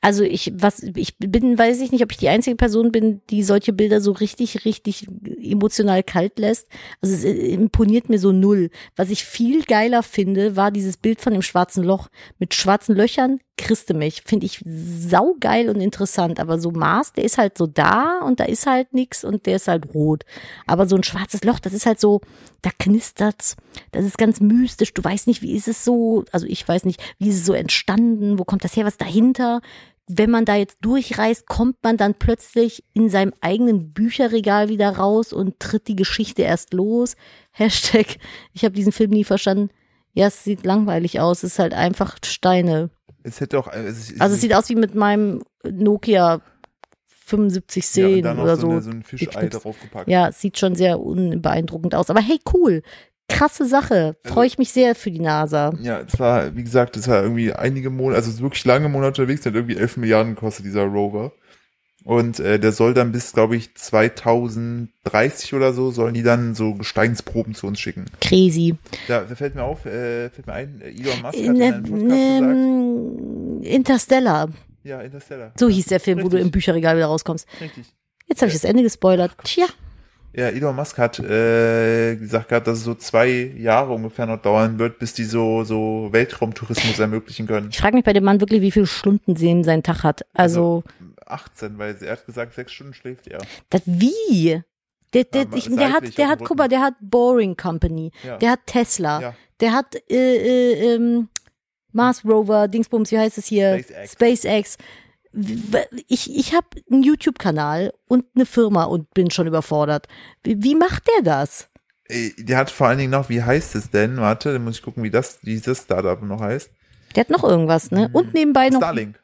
[0.00, 3.42] Also ich, was, ich bin, weiß ich nicht, ob ich die einzige Person bin, die
[3.42, 5.08] solche Bilder so richtig, richtig
[5.42, 6.68] emotional kalt lässt.
[7.00, 8.70] Also es äh, imponiert mir so null.
[8.94, 12.06] Was ich viel geiler finde, war dieses Bild von dem schwarzen Loch.
[12.38, 14.22] Mit schwarzen Löchern kriegst du mich.
[14.22, 16.40] Finde ich saugeil und interessant.
[16.40, 19.56] Aber so Mars, der ist halt so da und da ist halt nix und der
[19.56, 20.24] ist halt rot.
[20.66, 22.20] Aber so ein schwarzes Loch, das ist halt so,
[22.62, 23.56] da knistert's.
[23.92, 24.92] Das ist ganz mystisch.
[24.92, 27.52] Du weißt nicht, wie ist es so, also ich weiß nicht, wie ist es so
[27.52, 28.38] entstanden?
[28.38, 28.84] Wo kommt das her?
[28.84, 29.60] Was dahinter?
[30.08, 35.32] Wenn man da jetzt durchreist, kommt man dann plötzlich in seinem eigenen Bücherregal wieder raus
[35.32, 37.16] und tritt die Geschichte erst los.
[37.50, 38.18] Hashtag,
[38.52, 39.70] ich habe diesen Film nie verstanden.
[40.12, 41.42] Ja, es sieht langweilig aus.
[41.42, 42.90] Es ist halt einfach Steine.
[43.26, 43.68] Es hätte auch.
[43.68, 46.40] Es, es, Also es sieht aus wie mit meinem Nokia
[47.26, 50.08] 7510 ja, oder so, eine, so ein Fischei draufgepackt.
[50.08, 52.08] Ja, es sieht schon sehr unbeeindruckend aus.
[52.08, 52.82] Aber hey, cool.
[53.28, 54.16] Krasse Sache.
[54.22, 55.74] Also Freue ich mich sehr für die NASA.
[55.80, 59.42] Ja, es war, wie gesagt, es war irgendwie einige Monate, also wirklich lange Monate unterwegs,
[59.42, 61.32] der hat irgendwie 11 Milliarden gekostet, dieser Rover.
[62.06, 66.74] Und äh, der soll dann bis, glaube ich, 2030 oder so, sollen die dann so
[66.74, 68.04] Gesteinsproben zu uns schicken.
[68.20, 68.76] Crazy.
[69.08, 72.38] Da fällt mir auf, äh, fällt mir ein, äh, Elon Musk hat In, in Podcast
[72.38, 74.48] gesagt, Interstellar.
[74.84, 75.52] ja, Interstellar.
[75.58, 76.42] So hieß der Film, wo du Richtig.
[76.46, 77.46] im Bücherregal wieder rauskommst.
[77.60, 77.86] Richtig.
[78.26, 79.32] Jetzt habe ich das Ende gespoilert.
[79.44, 79.66] Tja,
[80.32, 83.28] Ja, Elon Musk hat äh, gesagt gehabt, dass es so zwei
[83.58, 87.68] Jahre ungefähr noch dauern wird, bis die so, so Weltraumtourismus ermöglichen können.
[87.70, 90.24] ich frage mich bei dem Mann wirklich, wie viele Stunden sie in seinen Tag hat.
[90.34, 90.84] Also,
[91.26, 93.38] 18, weil er hat gesagt, sechs Stunden schläft er.
[93.70, 94.62] das wie?
[95.14, 98.36] Der, der, ich, der hat, der hat, guck mal, der hat Boring Company, Ja.
[98.38, 99.34] der hat Tesla, Ja.
[99.60, 101.28] der hat äh, äh, ähm,
[101.92, 103.78] Mars Rover, Dingsbums, wie heißt es hier?
[103.78, 104.12] SpaceX.
[104.12, 104.78] SpaceX.
[106.08, 110.06] Ich, ich habe einen YouTube-Kanal und eine Firma und bin schon überfordert.
[110.42, 111.68] Wie, wie macht der das?
[112.08, 114.16] Ey, Der hat vor allen Dingen noch, wie heißt es denn?
[114.18, 116.70] Warte, dann muss ich gucken, wie das, dieses Startup noch heißt.
[117.14, 118.10] Der hat noch irgendwas, ne?
[118.12, 119.20] Und nebenbei noch, Starlink.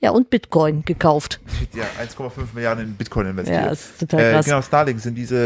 [0.00, 1.40] Ja, und Bitcoin gekauft.
[1.74, 3.60] Ja, 1,5 Milliarden in Bitcoin investiert.
[3.66, 4.44] Ja, ist total Äh, krass.
[4.46, 5.36] genau, Starlink sind diese,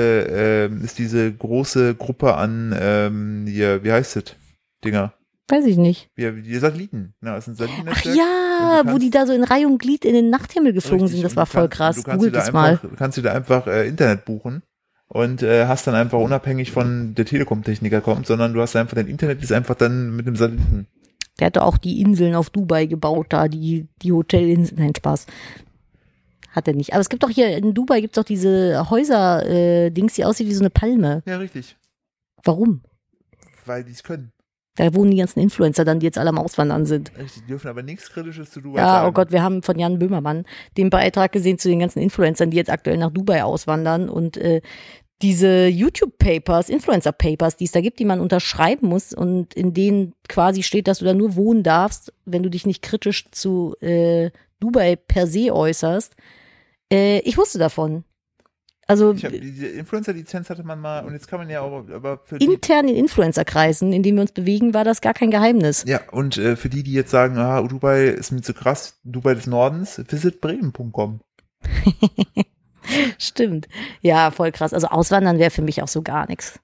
[0.71, 4.25] ähm, ist diese große Gruppe an, ähm, hier, wie heißt es?
[4.85, 5.13] Dinger.
[5.49, 6.09] Weiß ich nicht.
[6.15, 7.15] Wie, die Satelliten.
[7.23, 8.17] Ja, das sind Ach Satellitennetzwerk.
[8.17, 11.21] ja, du wo die da so in Reihe und Glied in den Nachthimmel geflogen Richtig,
[11.21, 11.97] sind, das war voll kannst- krass.
[11.97, 12.71] Du kannst Googelt dir da das mal.
[12.71, 14.63] einfach, du kannst dir da einfach äh, Internet buchen
[15.09, 19.09] und äh, hast dann einfach unabhängig von der Telekom-Techniker kommt, sondern du hast einfach dein
[19.09, 20.87] Internet ist einfach dann mit dem Satelliten.
[21.41, 24.79] Der hatte auch die Inseln auf Dubai gebaut, da, die, die Hotelinseln.
[24.81, 25.27] Nein, Spaß.
[26.51, 26.93] Hat er nicht.
[26.93, 30.25] Aber es gibt auch hier in Dubai gibt es auch diese Häuser, äh, Dings, die
[30.25, 31.23] aussieht wie so eine Palme.
[31.27, 31.77] Ja, richtig.
[32.45, 32.83] Warum?
[33.65, 34.33] Weil die es können.
[34.77, 37.13] Da wohnen die ganzen Influencer dann, die jetzt alle am Auswandern sind.
[37.19, 39.09] Richtig, die dürfen aber nichts Kritisches zu Dubai Ja, sagen.
[39.09, 40.45] oh Gott, wir haben von Jan Böhmermann
[40.79, 44.63] den Beitrag gesehen zu den ganzen Influencern, die jetzt aktuell nach Dubai auswandern und äh,
[45.23, 50.63] diese YouTube-Papers, Influencer-Papers, die es da gibt, die man unterschreiben muss und in denen quasi
[50.63, 54.97] steht, dass du da nur wohnen darfst, wenn du dich nicht kritisch zu äh, Dubai
[54.97, 56.15] per se äußerst.
[56.93, 58.05] Äh, ich wusste davon.
[58.89, 62.37] Also hab, diese Influencer-Lizenz hatte man mal und jetzt kann man ja auch, aber für
[62.39, 65.85] intern in Influencer-Kreisen, in denen wir uns bewegen, war das gar kein Geheimnis.
[65.87, 69.35] ja, und äh, für die, die jetzt sagen, ah, Dubai ist mir zu krass, Dubai
[69.35, 71.21] des Nordens, visitbremen.com.
[73.19, 73.69] Stimmt.
[74.01, 74.73] Ja, voll krass.
[74.73, 76.59] Also Auswandern wäre für mich auch so gar nichts.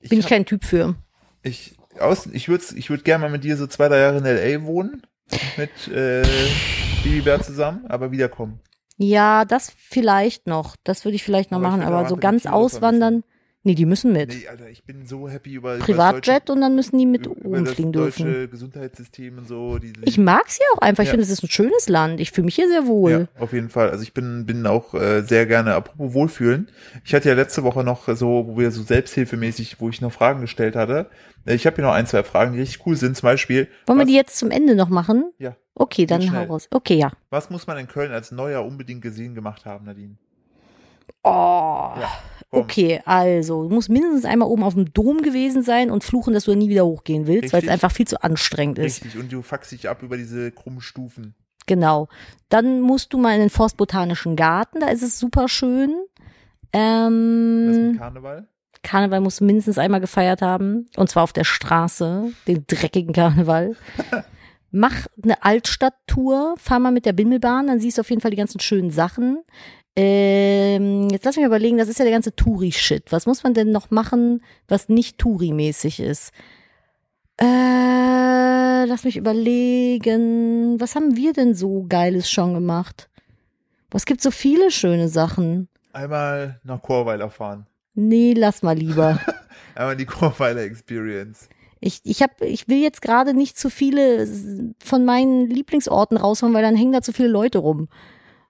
[0.00, 0.94] Bin ich hab- kein Typ für.
[1.42, 4.24] Ich, aus, ich würde ich würd gerne mal mit dir so zwei, drei Jahre in
[4.24, 4.64] L.A.
[4.66, 5.02] wohnen.
[5.56, 6.22] Mit äh,
[7.02, 8.60] Bibi Bär zusammen, aber wiederkommen.
[8.96, 10.76] Ja, das vielleicht noch.
[10.84, 11.82] Das würde ich vielleicht noch Aber ich machen.
[11.82, 13.24] Aber so ganz auswandern.
[13.66, 14.28] Nee, die müssen mit.
[14.28, 17.58] Nee, Alter, ich bin so happy über Privatjet und dann müssen die mit deutsche, über
[17.58, 18.50] das rumfliegen deutsche dürfen.
[18.52, 19.78] Gesundheitssystem und so.
[19.78, 21.02] Die, Ich mag's hier auch einfach.
[21.02, 21.10] Ich Ja.
[21.14, 22.20] finde, es ist ein schönes Land.
[22.20, 23.10] Ich fühle mich hier sehr wohl.
[23.34, 23.90] Ja, auf jeden Fall.
[23.90, 26.70] Also ich bin, bin auch äh, sehr gerne, apropos Wohlfühlen.
[27.04, 30.42] Ich hatte ja letzte Woche noch so, wo wir so selbsthilfemäßig, wo ich noch Fragen
[30.42, 31.10] gestellt hatte.
[31.44, 33.16] Ich habe hier noch ein, zwei Fragen, die richtig cool sind.
[33.16, 35.32] Zum Beispiel, Wollen wir was, die jetzt zum Ende noch machen?
[35.38, 35.56] Ja.
[35.74, 36.68] Okay, dann hau raus.
[36.70, 37.10] Okay, ja.
[37.30, 40.14] was muss man in Köln als Neuer unbedingt gesehen gemacht haben, Nadine?
[41.24, 41.90] Oh.
[42.50, 46.44] Okay, also, du musst mindestens einmal oben auf dem Dom gewesen sein und fluchen, dass
[46.44, 49.04] du nie wieder hochgehen willst, weil es einfach viel zu anstrengend ist.
[49.04, 49.20] Richtig.
[49.20, 51.34] Und du fuckst dich ab über diese krummen Stufen.
[51.66, 52.08] Genau.
[52.48, 55.96] Dann musst du mal in den Forstbotanischen Garten, da ist es super schön.
[56.72, 58.48] Ähm, mit Karneval.
[58.82, 60.86] Karneval musst du mindestens einmal gefeiert haben.
[60.96, 63.76] Und zwar auf der Straße, den dreckigen Karneval.
[64.70, 68.36] Mach eine Altstadttour, fahr mal mit der Bimmelbahn, dann siehst du auf jeden Fall die
[68.36, 69.42] ganzen schönen Sachen.
[69.98, 73.12] Ähm, jetzt lass mich mal überlegen, das ist ja der ganze Touri-Shit.
[73.12, 76.32] Was muss man denn noch machen, was nicht Touri-mäßig ist?
[77.38, 80.78] Äh, lass mich überlegen.
[80.78, 83.08] Was haben wir denn so Geiles schon gemacht?
[83.92, 85.68] Es gibt so viele schöne Sachen.
[85.94, 87.66] Einmal nach Chorweiler fahren.
[87.94, 89.18] Nee, lass mal lieber.
[89.74, 91.48] Einmal die Chorweiler Experience.
[91.80, 94.26] Ich, ich, hab, ich will jetzt gerade nicht zu viele
[94.78, 97.88] von meinen Lieblingsorten raushauen, weil dann hängen da zu viele Leute rum.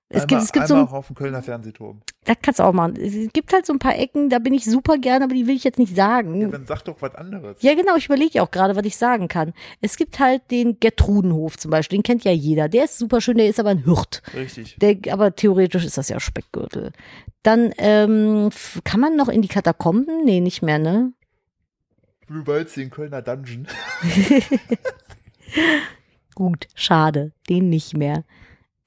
[0.09, 2.01] Es einmal, gibt, es gibt so, ein, auch auf dem Kölner Fernsehturm.
[2.25, 2.95] das kannst du auch machen.
[2.95, 5.57] Es gibt halt so ein paar Ecken, da bin ich super gern, aber die will
[5.57, 6.41] ich jetzt nicht sagen.
[6.41, 7.61] Ja, dann sag doch was anderes.
[7.61, 9.53] Ja, genau, ich überlege auch gerade, was ich sagen kann.
[9.81, 12.69] Es gibt halt den Gertrudenhof zum Beispiel, den kennt ja jeder.
[12.69, 14.23] Der ist super schön, der ist aber ein Hirt.
[14.33, 14.77] Richtig.
[14.79, 16.93] Der, aber theoretisch ist das ja Speckgürtel.
[17.43, 18.51] Dann ähm,
[18.85, 20.25] kann man noch in die Katakomben?
[20.25, 21.13] Nee, nicht mehr, ne?
[22.29, 23.67] Du wolltest den Kölner Dungeon.
[26.37, 28.25] Gut, schade, den nicht mehr.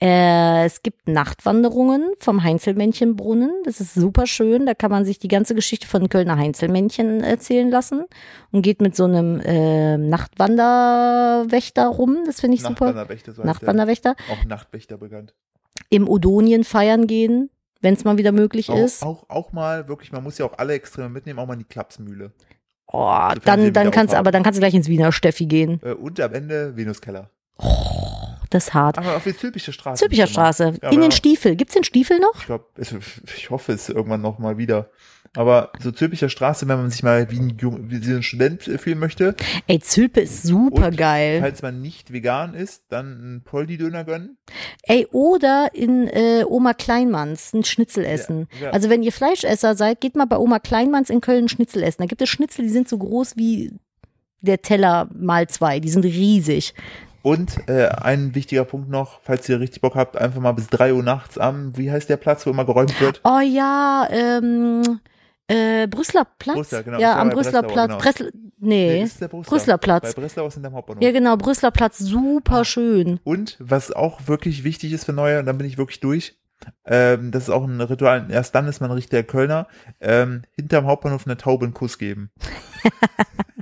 [0.01, 3.51] Äh, es gibt Nachtwanderungen vom Heinzelmännchenbrunnen.
[3.65, 4.65] Das ist super schön.
[4.65, 8.05] Da kann man sich die ganze Geschichte von Kölner Heinzelmännchen erzählen lassen
[8.51, 12.19] und geht mit so einem äh, Nachtwanderwächter rum.
[12.25, 12.85] Das finde ich super.
[12.85, 13.53] Nachtwanderwächter, so heißt der.
[13.53, 14.15] Nachtwanderwächter.
[14.31, 15.33] Auch Nachtwächter bekannt.
[15.89, 17.49] Im Odonien feiern gehen,
[17.81, 19.03] wenn es mal wieder möglich Auch, ist.
[19.03, 21.65] auch, auch mal, wirklich, man muss ja auch alle Extreme mitnehmen, auch mal in die
[21.65, 22.31] Klapsmühle.
[22.91, 25.79] Oh, dann, dann kannst aber dann kannst du gleich ins Wiener Steffi gehen.
[25.83, 27.29] Äh, und am Ende Venuskeller.
[28.49, 28.97] Das ist hart.
[28.97, 29.99] Aber auf die Zülpicher Straße.
[29.99, 30.27] Zülpicher.
[30.27, 30.73] Straße.
[30.81, 31.55] Ja, In den Stiefel.
[31.55, 32.39] Gibt's den Stiefel noch?
[32.39, 34.89] Ich glaube, ich hoffe es irgendwann noch mal wieder.
[35.35, 38.97] Aber so Zülpicher Straße, wenn man sich mal wie ein, Jung, wie ein Student fühlen
[38.97, 39.35] möchte,
[39.67, 41.39] Ey, Zülpe ist super Und geil.
[41.41, 44.37] falls man nicht vegan ist, dann einen Poldi-Döner gönnen.
[44.81, 48.47] Ey, oder in äh, Oma Kleinmanns ein Schnitzel essen.
[48.59, 48.69] Ja, ja.
[48.71, 52.01] Also wenn ihr Fleischesser seid, geht mal bei Oma Kleinmanns in Köln ein Schnitzel essen.
[52.01, 53.73] Da gibt es Schnitzel, die sind so groß wie
[54.41, 55.79] der Teller mal zwei.
[55.79, 56.73] Die sind riesig.
[57.21, 60.93] Und äh, ein wichtiger Punkt noch, falls ihr richtig Bock habt, einfach mal bis drei
[60.93, 63.21] Uhr nachts am, wie heißt der Platz, wo immer geräumt wird?
[63.23, 64.99] Oh ja, ähm,
[65.47, 66.55] äh, Brüsseler Platz?
[66.55, 66.99] Brüsseler, genau.
[66.99, 67.87] Ja, am Brüsseler Breslau, Platz.
[67.87, 67.99] genau.
[67.99, 69.49] Bressel, nee, der Brüsseler.
[69.49, 70.13] Brüsseler Platz.
[70.13, 71.03] Bei Breslau ist in der Hauptbahnhof.
[71.03, 73.19] Ja, genau, Brüsseler Platz, super schön.
[73.23, 76.37] Und was auch wirklich wichtig ist für Neue, und dann bin ich wirklich durch,
[76.85, 79.67] ähm, das ist auch ein Ritual, erst dann ist man ein richtiger Kölner,
[79.99, 82.31] ähm, hinterm Hauptbahnhof eine Taube einen Kuss geben.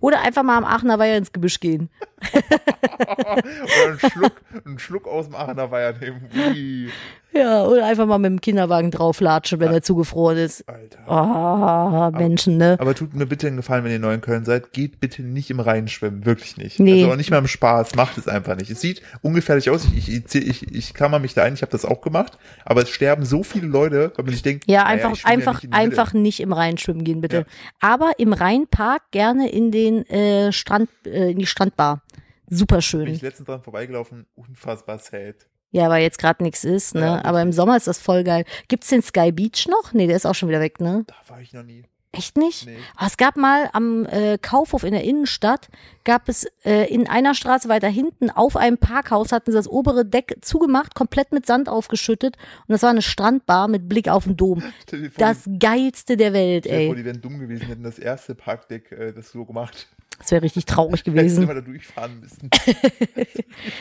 [0.00, 1.90] Oder einfach mal am Aachener Weiher ins Gebüsch gehen.
[2.32, 4.32] Oder einen Schluck,
[4.64, 6.28] einen Schluck aus dem Aachener Weiher nehmen.
[6.34, 6.90] Ui,
[7.36, 10.66] Ja, oder einfach mal mit dem Kinderwagen drauflatschen, wenn er zugefroren ist.
[10.68, 11.08] Alter.
[11.10, 12.76] Ah, Menschen, ne?
[12.80, 15.50] Aber tut mir bitte einen Gefallen, wenn ihr neu in Köln seid, geht bitte nicht
[15.50, 16.80] im Rhein schwimmen, wirklich nicht.
[16.80, 17.02] Nee.
[17.02, 18.70] Also auch nicht mal im Spaß, macht es einfach nicht.
[18.70, 21.84] Es sieht ungefährlich aus, ich, ich, ich, ich klammer mich da ein, ich habe das
[21.84, 25.12] auch gemacht, aber es sterben so viele Leute, weil man sich denkt, Ja, naja, einfach,
[25.12, 25.90] ich schwimme ja einfach, nicht in die Mitte.
[26.00, 27.36] einfach nicht im Rhein schwimmen gehen, bitte.
[27.38, 27.44] Ja.
[27.80, 32.02] Aber im Rheinpark gerne in den äh, Strand, äh, in die Strandbar.
[32.48, 33.06] Super Bin schön.
[33.08, 35.34] ich letztens dran vorbeigelaufen, unfassbar sad.
[35.70, 37.00] Ja, weil jetzt gerade nichts ist, ne?
[37.00, 38.44] Ja, Aber im Sommer ist das voll geil.
[38.68, 39.92] Gibt's den Sky Beach noch?
[39.92, 41.04] Nee, der ist auch schon wieder weg, ne?
[41.06, 41.84] Da war ich noch nie.
[42.16, 42.66] Echt nicht?
[42.66, 42.78] Nee.
[42.96, 45.68] Aber es gab mal am äh, Kaufhof in der Innenstadt,
[46.04, 50.06] gab es äh, in einer Straße weiter hinten auf einem Parkhaus, hatten sie das obere
[50.06, 54.36] Deck zugemacht, komplett mit Sand aufgeschüttet und das war eine Strandbar mit Blick auf den
[54.36, 54.62] Dom.
[55.18, 56.94] Das geilste der Welt, dir vor, ey.
[56.94, 59.88] die wären dumm gewesen, hätten das erste Parkdeck äh, das so gemacht.
[60.18, 61.46] Das wäre richtig traurig gewesen.
[61.46, 62.50] da durchfahren müssen.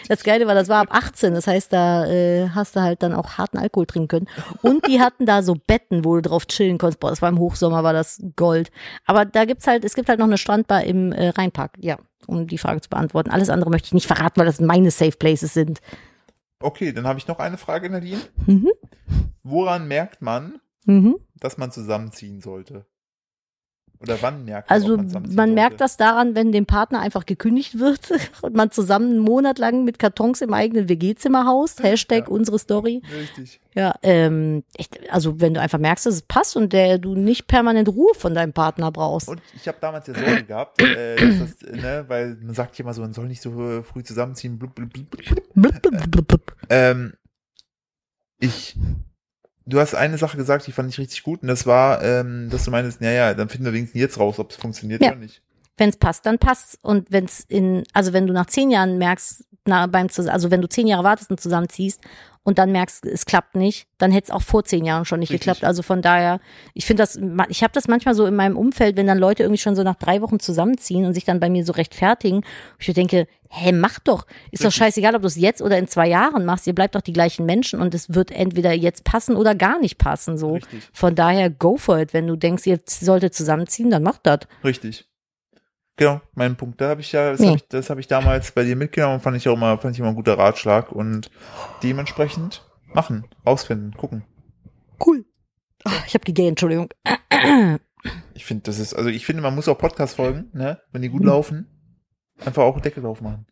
[0.07, 1.33] Das Geile war, das war ab 18.
[1.33, 4.27] Das heißt, da äh, hast du halt dann auch harten Alkohol trinken können.
[4.61, 6.99] Und die hatten da so Betten, wo du drauf chillen konntest.
[6.99, 8.71] Boah, das war im Hochsommer, war das Gold.
[9.05, 11.73] Aber da gibt's halt, es gibt halt noch eine Strandbar im äh, Rheinpark.
[11.79, 13.31] Ja, um die Frage zu beantworten.
[13.31, 15.81] Alles andere möchte ich nicht verraten, weil das meine Safe Places sind.
[16.59, 18.21] Okay, dann habe ich noch eine Frage, Nadine.
[18.45, 18.69] Mhm.
[19.43, 21.17] Woran merkt man, Mhm.
[21.39, 22.85] dass man zusammenziehen sollte?
[24.05, 24.97] Oder wann merkt man, Also
[25.33, 27.99] man merkt das daran, wenn dem Partner einfach gekündigt wird
[28.41, 31.83] und man zusammen einen Monat lang mit Kartons im eigenen WG-Zimmer haust.
[31.83, 32.27] Hashtag Ja.
[32.27, 33.01] unsere Story.
[33.19, 33.59] Richtig.
[33.73, 37.47] Ja, ähm, echt, also wenn du einfach merkst, dass es passt und der du nicht
[37.47, 39.27] permanent Ruhe von deinem Partner brauchst.
[39.27, 42.93] Und ich habe damals ja Sorge gehabt, äh, das, ne, weil man sagt ja immer
[42.93, 44.57] so, man soll nicht so äh, früh zusammenziehen.
[44.57, 45.53] Blub, blub, blub, blub.
[45.53, 46.55] Blub, blub, blub, blub.
[46.69, 47.13] Ähm,
[48.39, 48.77] ich,
[49.65, 52.65] du hast eine Sache gesagt, die fand ich richtig gut, und das war, ähm, dass
[52.65, 55.09] du meinst, naja, dann finden wir wenigstens jetzt raus, ob es funktioniert Ja.
[55.11, 55.41] oder nicht.
[55.77, 56.79] Wenn es passt, dann passt.
[56.83, 60.61] Und wenn es in, also wenn du nach zehn Jahren merkst, na, beim also wenn
[60.61, 61.99] du zehn Jahre wartest und zusammenziehst
[62.45, 65.31] und dann merkst, es klappt nicht, dann hätte es auch vor zehn Jahren schon nicht
[65.31, 65.47] Richtig.
[65.47, 65.63] geklappt.
[65.65, 66.39] Also von daher,
[66.75, 67.19] ich finde das,
[67.49, 69.95] ich habe das manchmal so in meinem Umfeld, wenn dann Leute irgendwie schon so nach
[69.95, 73.97] drei Wochen zusammenziehen und sich dann bei mir so rechtfertigen, wo ich denke, hä, mach
[73.97, 74.27] doch.
[74.51, 74.75] Ist doch Richtig.
[74.75, 76.67] scheißegal, ob du es jetzt oder in zwei Jahren machst.
[76.67, 79.97] Ihr bleibt doch die gleichen Menschen und es wird entweder jetzt passen oder gar nicht
[79.97, 80.37] passen.
[80.37, 80.53] So.
[80.53, 80.87] Richtig.
[80.93, 82.13] Von daher, go for it.
[82.13, 84.41] Wenn du denkst, ihr solltet zusammenziehen, dann mach das.
[84.63, 85.07] Richtig.
[85.97, 86.81] Genau, mein Punkt.
[86.81, 87.47] Da habe ich ja, das Nee.
[87.47, 89.95] habe ich, das hab ich damals bei dir mitgenommen und fand ich auch immer, fand
[89.95, 91.31] ich immer ein guter Ratschlag und
[91.83, 94.23] dementsprechend machen, rausfinden, gucken.
[95.05, 95.25] Cool.
[95.85, 96.89] Ah, ich habe gegähnt, Entschuldigung.
[98.33, 101.09] Ich finde, das ist, also ich finde, man muss auch Podcast folgen, ne, wenn die
[101.09, 101.27] gut Mhm.
[101.27, 101.67] laufen,
[102.45, 103.45] einfach auch einen Deckel drauf machen.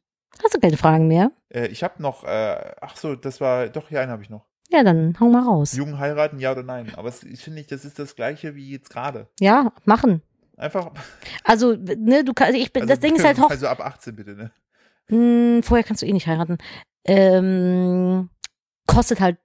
[0.43, 1.31] Hast du keine Fragen mehr?
[1.49, 4.45] Äh, ich habe noch, äh, ach so, das war, doch, hier einen habe ich noch.
[4.69, 5.73] Ja, dann hau mal raus.
[5.73, 6.91] Jungen heiraten, ja oder nein?
[6.95, 9.27] Aber es, ich finde nicht, das ist das gleiche wie jetzt gerade.
[9.39, 10.21] Ja, machen.
[10.57, 10.91] Einfach.
[11.43, 13.49] Also, ne, du kannst, ich bin, Also, das Ding ist halt hoch.
[13.49, 14.51] Also ab 18 bitte, ne?
[15.07, 16.57] Hm, vorher kannst du eh nicht heiraten.
[17.05, 18.29] Ähm,
[18.87, 19.37] kostet halt,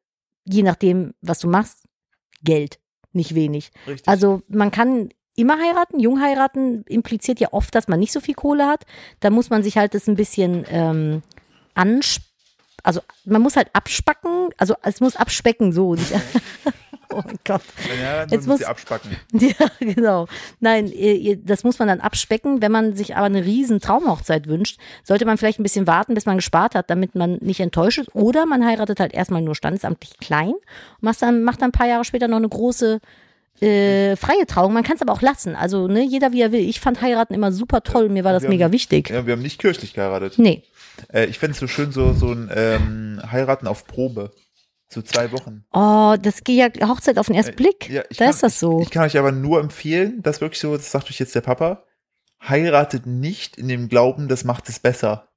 [0.44, 1.84] je nachdem, was du machst,
[2.42, 2.78] Geld.
[3.12, 3.70] Nicht wenig.
[3.86, 4.06] Richtig.
[4.06, 5.98] Also, man kann immer heiraten.
[5.98, 8.84] Jung heiraten impliziert ja oft, dass man nicht so viel Kohle hat.
[9.20, 11.22] Da muss man sich halt das ein bisschen ähm,
[11.74, 12.22] ansp
[12.82, 15.96] also man muss halt abspacken, also es muss abspecken, so.
[17.12, 17.62] Oh mein Gott.
[18.02, 19.10] Ja, jetzt muss sie abspacken.
[19.32, 20.26] Ja, genau.
[20.60, 20.92] Nein,
[21.44, 22.60] das muss man dann abspecken.
[22.60, 26.26] Wenn man sich aber eine riesen Traumhochzeit wünscht, sollte man vielleicht ein bisschen warten, bis
[26.26, 28.14] man gespart hat, damit man nicht enttäuscht ist.
[28.14, 30.62] Oder man heiratet halt erstmal nur standesamtlich klein und
[31.02, 33.00] macht dann, macht dann ein paar Jahre später noch eine große
[33.60, 34.72] äh, freie Trauung.
[34.72, 35.56] Man kann es aber auch lassen.
[35.56, 36.60] Also, ne, jeder wie er will.
[36.60, 38.08] Ich fand heiraten immer super toll.
[38.08, 39.10] Mir war das Wir mega haben- wichtig.
[39.10, 40.34] Ja, wir haben nicht kirchlich geheiratet.
[40.38, 40.62] Nee.
[41.12, 44.30] Äh, ich fände es so schön, so, so ein ähm, Heiraten auf Probe.
[44.90, 45.64] So zwei Wochen.
[45.72, 47.90] Oh, das geht ja Hochzeit auf den ersten Blick.
[47.90, 48.80] Äh, Ja, ich da kann- ist das so.
[48.80, 51.84] Ich kann euch aber nur empfehlen, das wirklich so, das sagt euch jetzt der Papa,
[52.46, 55.28] heiratet nicht in dem Glauben, das macht es besser.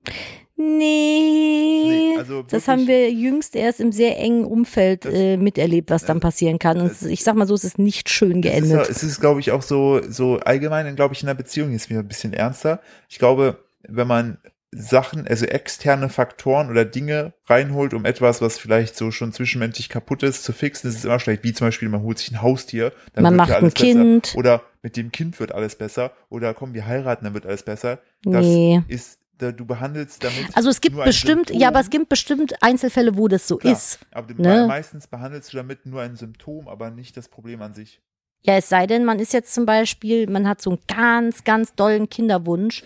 [0.56, 5.38] Nee, Nee, also das wirklich- haben wir jüngst erst im sehr engen Umfeld Das- äh,
[5.38, 6.80] miterlebt, was dann passieren kann.
[6.80, 8.72] Und das- ich sag mal so, es ist nicht schön ist, geendet.
[8.72, 11.90] ja- es ist, glaube ich, auch so, so allgemein, glaube ich, in der Beziehung ist
[11.90, 12.80] wieder ein bisschen ernster.
[13.10, 14.38] Ich glaube, wenn man
[14.74, 20.24] Sachen, also externe Faktoren oder Dinge reinholt, um etwas, was vielleicht so schon zwischenmenschlich kaputt
[20.24, 21.44] ist, zu fixen, ist es immer schlecht.
[21.44, 23.74] Wie zum Beispiel, man holt sich ein Haustier, dann Man wird macht ja ein alles
[23.74, 24.22] Kind.
[24.24, 24.38] besser.
[24.38, 26.14] Oder mit dem Kind wird alles besser.
[26.30, 28.00] Oder komm, wir heiraten, dann wird alles besser.
[28.24, 28.82] Das Nee.
[28.88, 30.46] ist, du behandelst damit.
[30.56, 31.60] Also es gibt bestimmt, Symptom.
[31.60, 34.00] ja, aber es gibt bestimmt Einzelfälle, wo das so Klar, ist.
[34.12, 34.68] Aber ne?
[34.68, 38.00] meistens behandelst du damit nur ein Symptom, aber nicht das Problem an sich.
[38.44, 41.76] Ja, es sei denn, man ist jetzt zum Beispiel, man hat so einen ganz, ganz
[41.76, 42.84] dollen Kinderwunsch,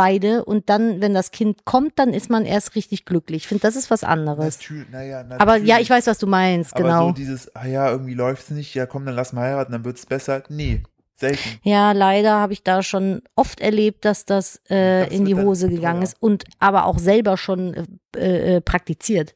[0.00, 3.42] beide, und dann, wenn das Kind kommt, dann ist man erst richtig glücklich.
[3.42, 4.58] Ich finde, das ist was anderes.
[4.58, 5.80] Natürlich, naja, Aber ja, natürlich.
[5.80, 7.06] ich weiß, was du meinst, Aber genau.
[7.08, 10.06] so dieses, ah ja, irgendwie läuft's nicht, ja komm, dann lass mal heiraten, dann wird's
[10.06, 10.42] besser.
[10.48, 10.82] Nee,
[11.16, 11.58] selten.
[11.62, 15.46] Ja, leider habe ich da schon oft erlebt, dass das, äh, Das in die wird
[15.46, 17.74] Hose gegangen ist und aber auch selber schon
[18.16, 19.34] äh, äh, praktiziert.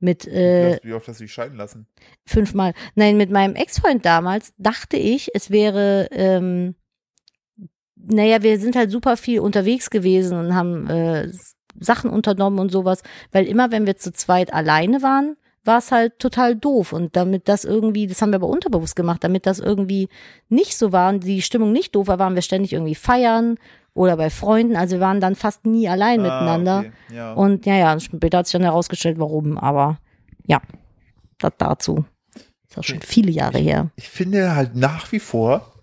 [0.00, 1.86] Mit Wie äh, oft- Wie oft hast du dich scheiden lassen?
[2.26, 2.74] fünfmal.
[2.94, 6.74] Nein, mit meinem Ex-Freund damals dachte ich, es wäre, ähm,
[8.06, 11.30] naja, wir sind halt super viel unterwegs gewesen und haben äh,
[11.78, 13.02] Sachen unternommen und sowas,
[13.32, 16.92] weil immer, wenn wir zu zweit alleine waren, war es halt total doof.
[16.92, 20.08] Und damit das irgendwie, das haben wir aber unterbewusst gemacht, damit das irgendwie
[20.48, 23.56] nicht so war und die Stimmung nicht doof war, waren wir ständig irgendwie feiern
[23.94, 24.76] oder bei Freunden.
[24.76, 26.72] Also wir waren dann fast nie allein miteinander.
[26.72, 27.32] Ah, okay, Ja.
[27.32, 29.98] Und ja, ja, später hat sich dann herausgestellt, warum, aber
[30.46, 30.60] ja,
[31.38, 32.04] das dazu.
[32.68, 33.90] Das ist schon viele Jahre her.
[33.96, 35.73] ich finde halt nach wie vor,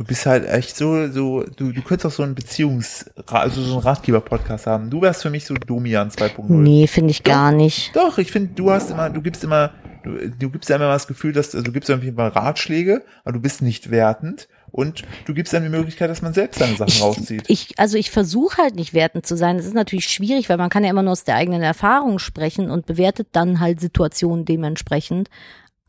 [0.00, 3.74] du bist halt echt so, so, du, du könntest auch so einen Beziehungs-, also so
[3.74, 4.88] einen Ratgeber-Podcast haben.
[4.88, 6.44] Du wärst für mich so Domian 2.0.
[6.48, 7.94] Nee, finde ich gar nicht.
[7.94, 11.06] Doch, ich finde, du hast immer, du gibst immer, du, du gibst ja immer das
[11.06, 15.34] Gefühl, dass, also du gibst jeden Fall Ratschläge, aber du bist nicht wertend und du
[15.34, 17.44] gibst dann die Möglichkeit, dass man selbst seine Sachen rauszieht.
[17.48, 19.58] Ich, also ich versuche halt nicht wertend zu sein.
[19.58, 22.70] Das ist natürlich schwierig, weil man kann ja immer nur aus der eigenen Erfahrung sprechen
[22.70, 25.28] und bewertet dann halt Situationen dementsprechend.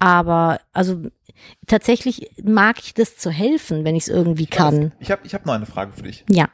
[0.01, 0.99] Aber also
[1.67, 4.93] tatsächlich mag ich das zu helfen, wenn ich es irgendwie kann.
[4.99, 6.25] Ich habe ich hab noch eine Frage für dich.
[6.27, 6.49] Ja.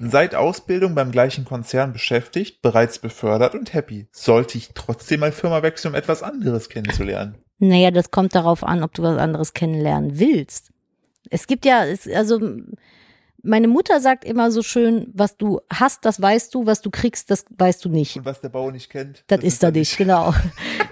[0.00, 4.06] Seit Ausbildung beim gleichen Konzern beschäftigt, bereits befördert und happy.
[4.12, 7.34] Sollte ich trotzdem mal Firma wechseln, um etwas anderes kennenzulernen?
[7.58, 10.70] Naja, das kommt darauf an, ob du was anderes kennenlernen willst.
[11.28, 12.40] Es gibt ja, es, also
[13.42, 17.30] meine Mutter sagt immer so schön, was du hast, das weißt du, was du kriegst,
[17.30, 18.16] das weißt du nicht.
[18.16, 20.34] Und was der Bauer nicht kennt, Das, ist er nicht, genau.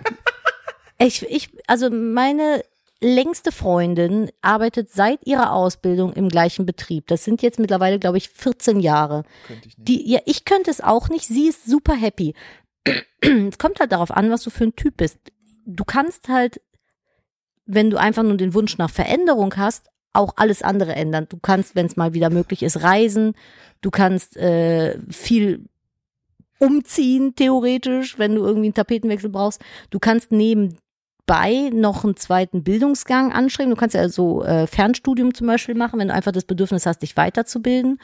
[0.98, 2.62] ich, ich, also meine
[3.00, 7.06] längste Freundin arbeitet seit ihrer Ausbildung im gleichen Betrieb.
[7.08, 9.24] Das sind jetzt mittlerweile, glaube ich, 14 Jahre.
[9.46, 9.88] Könnte ich nicht.
[9.88, 11.26] Die, ja, ich könnte es auch nicht.
[11.26, 12.34] Sie ist super happy.
[13.20, 15.18] es kommt halt darauf an, was du für ein Typ bist.
[15.66, 16.60] Du kannst halt,
[17.66, 21.26] wenn du einfach nur den Wunsch nach Veränderung hast, auch alles andere ändern.
[21.28, 23.34] Du kannst, wenn es mal wieder möglich ist, reisen.
[23.82, 25.66] Du kannst äh, viel
[26.58, 29.60] umziehen, theoretisch, wenn du irgendwie einen Tapetenwechsel brauchst.
[29.90, 30.32] Du kannst
[31.26, 33.70] nebenbei noch einen zweiten Bildungsgang anstreben.
[33.70, 37.02] Du kannst ja so äh, Fernstudium zum Beispiel machen, wenn du einfach das Bedürfnis hast,
[37.02, 37.98] dich weiterzubilden.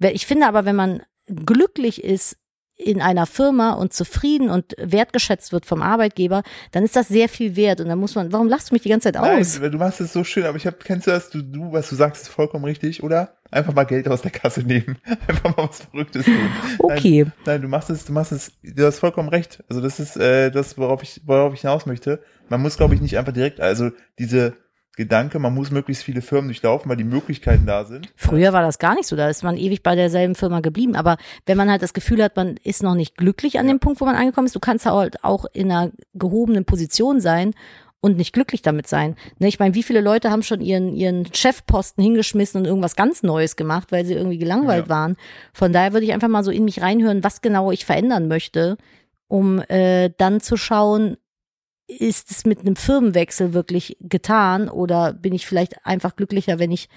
[0.00, 2.36] Ich finde aber, wenn man glücklich ist
[2.82, 7.56] in einer Firma und zufrieden und wertgeschätzt wird vom Arbeitgeber, dann ist das sehr viel
[7.56, 7.80] wert.
[7.80, 9.58] Und dann muss man, warum lachst du mich die ganze Zeit aus?
[9.60, 11.88] Nein, du machst es so schön, aber ich hab, kennst du das, du, du, was
[11.88, 13.34] du sagst, ist vollkommen richtig, oder?
[13.50, 14.96] Einfach mal Geld aus der Kasse nehmen.
[15.26, 16.48] Einfach mal was Verrücktes tun.
[16.78, 17.24] Okay.
[17.24, 19.62] Nein, nein, du machst es, du machst es, du hast vollkommen recht.
[19.68, 22.20] Also das ist äh, das, worauf ich, worauf ich hinaus möchte.
[22.48, 24.54] Man muss, glaube ich, nicht einfach direkt, also diese
[24.96, 28.12] Gedanke, man muss möglichst viele Firmen durchlaufen, weil die Möglichkeiten da sind.
[28.14, 30.96] Früher war das gar nicht so, da ist man ewig bei derselben Firma geblieben.
[30.96, 31.16] Aber
[31.46, 33.72] wenn man halt das Gefühl hat, man ist noch nicht glücklich an Ja.
[33.74, 37.54] dem Punkt, wo man angekommen ist, du kannst halt auch in einer gehobenen Position sein
[38.02, 39.16] und nicht glücklich damit sein.
[39.38, 43.22] Ne, ich meine, wie viele Leute haben schon ihren, ihren Chefposten hingeschmissen und irgendwas ganz
[43.22, 44.90] Neues gemacht, weil sie irgendwie gelangweilt Ja.
[44.90, 45.16] waren.
[45.54, 48.76] Von daher würde ich einfach mal so in mich reinhören, was genau ich verändern möchte,
[49.28, 51.16] um äh, dann zu schauen,
[52.00, 56.88] ist es mit einem Firmenwechsel wirklich getan oder bin ich vielleicht einfach glücklicher, wenn ich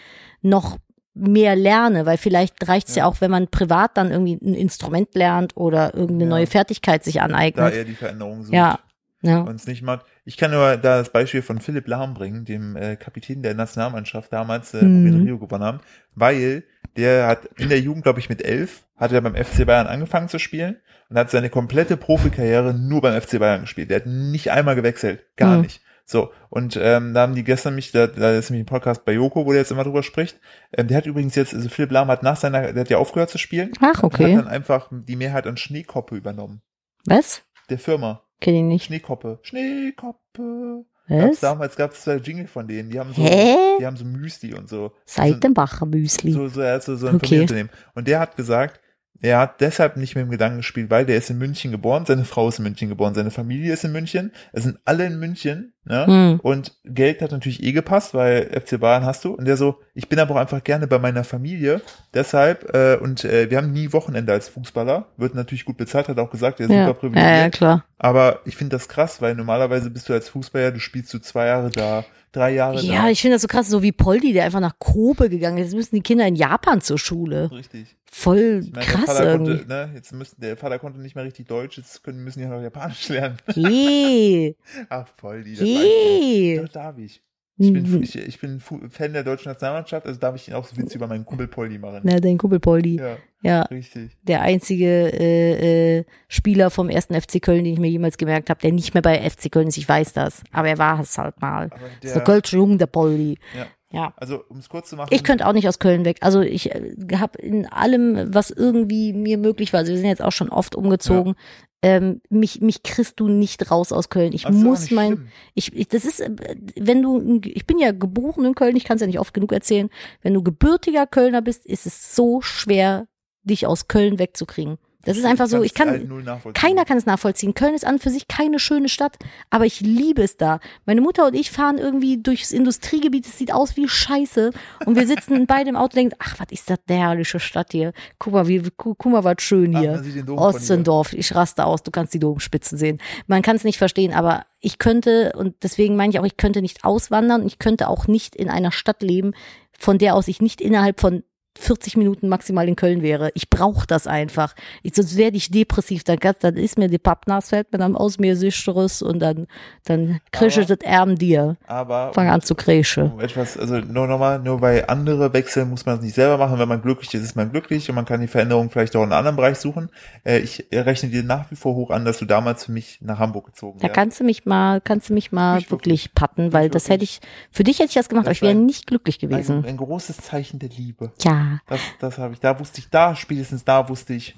[0.42, 0.78] noch
[1.14, 3.04] mehr lerne, weil vielleicht reicht es ja.
[3.04, 3.10] Ja.
[3.10, 6.30] auch, wenn man privat dann irgendwie ein Instrument lernt oder irgendeine Ja.
[6.30, 7.74] neue Fertigkeit sich Da aneignet.
[7.74, 8.54] er die Veränderung sucht.
[8.54, 8.80] Ja.
[9.22, 9.40] Ja.
[9.42, 10.06] Und es nicht macht.
[10.26, 14.32] Ich kann nur da das Beispiel von Philipp Lahm bringen, dem äh, Kapitän der Nationalmannschaft
[14.32, 15.08] damals, äh, wo wir Mhm.
[15.08, 15.80] in Rio gewonnen haben,
[16.16, 16.64] weil
[16.96, 20.30] der hat in der Jugend, glaube ich, mit elf, hat er beim FC Bayern angefangen
[20.30, 20.78] zu spielen
[21.10, 23.90] und hat seine komplette Profikarriere nur beim FC Bayern gespielt.
[23.90, 25.62] Der hat nicht einmal gewechselt, gar Mhm.
[25.64, 25.82] nicht.
[26.08, 29.14] So, und ähm, da haben die gestern mich, da, da ist nämlich ein Podcast bei
[29.14, 30.40] Joko, wo der jetzt immer drüber spricht.
[30.72, 33.32] Ähm, der hat übrigens jetzt, also Philipp Lahm hat nach seiner, der hat ja aufgehört
[33.32, 34.34] zu spielen, Ach, und okay.
[34.36, 36.62] hat dann einfach die Mehrheit an Schneekoppe übernommen.
[37.06, 37.42] Was?
[37.72, 38.22] Der Firma.
[38.40, 38.86] Kenn ich nicht.
[38.86, 39.40] Schneekoppe.
[39.42, 40.86] Schneekoppe.
[41.08, 41.40] Gab's Was?
[41.40, 43.56] damals gab es zwei Jingle von denen, die haben so, Hä?
[43.80, 44.92] die haben so Müsli und so.
[45.06, 46.32] Seitenbacher Müsli.
[46.32, 47.68] So, so, er so, so ein Okay.
[47.94, 48.80] Und der hat gesagt,
[49.22, 52.26] er hat deshalb nicht mit dem Gedanken gespielt, weil der ist in München geboren, seine
[52.26, 55.74] Frau ist in München geboren, seine Familie ist in München, es sind alle in München,
[55.86, 56.06] ne?
[56.06, 56.40] Hm.
[56.42, 59.34] Und Geld hat natürlich eh gepasst, weil FC Bayern hast du.
[59.34, 61.82] Und der so, ich bin aber auch einfach gerne bei meiner Familie.
[62.14, 65.08] Deshalb, äh, und äh, wir haben nie Wochenende als Fußballer.
[65.18, 66.86] Wird natürlich gut bezahlt, hat auch gesagt, der ist Ja.
[66.86, 67.38] super ja, privilegiert.
[67.38, 67.86] ja, klar.
[67.98, 71.48] Aber ich finde das krass, weil normalerweise bist du als Fußballer, du spielst du zwei
[71.48, 73.10] Jahre da, drei Jahre Ja, da.
[73.10, 75.66] ich finde das so krass, so wie Poldi, der einfach nach Kobe gegangen ist.
[75.68, 77.50] Jetzt müssen die Kinder in Japan zur Schule.
[77.52, 77.96] Richtig.
[78.18, 79.58] Voll meine, krass der irgendwie.
[79.58, 82.46] konnte, ne, jetzt müssten, der Vater konnte nicht mehr richtig Deutsch, jetzt können, müssen die
[82.46, 83.38] noch Japanisch lernen.
[83.54, 84.56] Je,
[84.88, 85.54] Ach, voll die.
[85.56, 86.62] Je.
[86.62, 87.22] Doch, darf ich.
[87.58, 88.04] Ich bin, Mhm.
[88.04, 91.08] ich, ich bin Fan der deutschen Nationalmannschaft, also darf ich ihn auch so Witze über
[91.08, 92.02] meinen Kumpel Poldi machen.
[92.04, 92.98] Na, dein Kumpel Poldi.
[92.98, 94.12] Ja, Ja, richtig.
[94.24, 98.60] der einzige äh, äh, Spieler vom ersten FC Köln, den ich mir jemals gemerkt habe,
[98.60, 99.78] der nicht mehr bei FC Köln ist.
[99.78, 100.42] Ich weiß das.
[100.52, 101.66] Aber er war es halt mal.
[101.72, 103.38] Aber Das ist der der, Kölsche Jung, der Poldi.
[103.58, 103.68] Ja.
[103.96, 104.14] Ja.
[104.18, 105.10] also um es kurz zu machen.
[105.12, 106.18] Ich könnte auch nicht aus Köln weg.
[106.22, 106.66] Also ich
[107.14, 110.76] habe in allem, was irgendwie mir möglich war, also wir sind jetzt auch schon oft
[110.76, 111.36] umgezogen,
[111.82, 114.34] ähm, mich, mich kriegst du nicht raus aus Köln.
[114.34, 116.32] Ich auch muss mein, ich, ich, das ist, äh,
[116.76, 119.52] wenn du, ich bin ja geboren in Köln, ich kann es ja nicht oft genug
[119.52, 119.90] erzählen.
[120.22, 123.08] Wenn du gebürtiger Kölner bist, ist es so schwer,
[123.44, 124.78] dich aus Köln wegzukriegen.
[125.06, 127.54] Das ist einfach so, ich kann, halt keiner kann es nachvollziehen.
[127.54, 129.18] Köln ist an und für sich keine schöne Stadt,
[129.50, 130.60] aber ich liebe es da.
[130.86, 134.52] Meine Mutter und ich fahren irgendwie durchs Industriegebiet, es sieht aus wie Scheiße.
[134.86, 137.72] Und wir sitzen beide im Auto und denken, ach, was ist das eine herrliche Stadt
[137.72, 137.94] hier.
[138.20, 140.04] Guck mal, wie, guck, mal, was schön hier.
[140.28, 143.00] Otzendorf, ich raste aus, du kannst die Domspitzen sehen.
[143.28, 146.62] Man kann es nicht verstehen, aber ich könnte, und deswegen meine ich auch, ich könnte
[146.62, 149.34] nicht auswandern ich könnte auch nicht in einer Stadt leben,
[149.78, 151.24] von der aus ich nicht innerhalb von
[151.58, 153.32] 40 Minuten maximal in Köln wäre.
[153.34, 154.54] Ich brauche das einfach.
[154.84, 156.04] Ich, sonst werde ich depressiv.
[156.04, 159.48] Dann, dann ist mir die Pappnas, fällt mir dann aus mir Sicheres und dann,
[159.86, 161.58] dann krischet das Erben dir.
[161.68, 163.06] Aber Fang an zu kresche.
[163.06, 166.60] um etwas, also nur nochmal, nur bei andere Wechseln muss man es nicht selber machen.
[166.60, 169.12] Wenn man glücklich ist, ist man glücklich und man kann die Veränderung vielleicht auch in
[169.12, 169.90] einem anderen Bereich suchen.
[170.26, 173.20] Äh, ich rechne dir nach wie vor hoch an, dass du damals für mich nach
[173.20, 173.96] Hamburg gezogen Da wärst.
[173.96, 177.22] kannst du mich mal, kannst du mich mal Nicht wirklich patten, weil das hätte ich,
[177.52, 179.66] für dich hätte ich das gemacht, aber Das ich wäre nicht glücklich ein, gewesen.
[179.66, 181.12] ein großes Zeichen der Liebe.
[181.24, 184.38] Ja, Das, das habe ich, da wusste ich, da spätestens da wusste ich,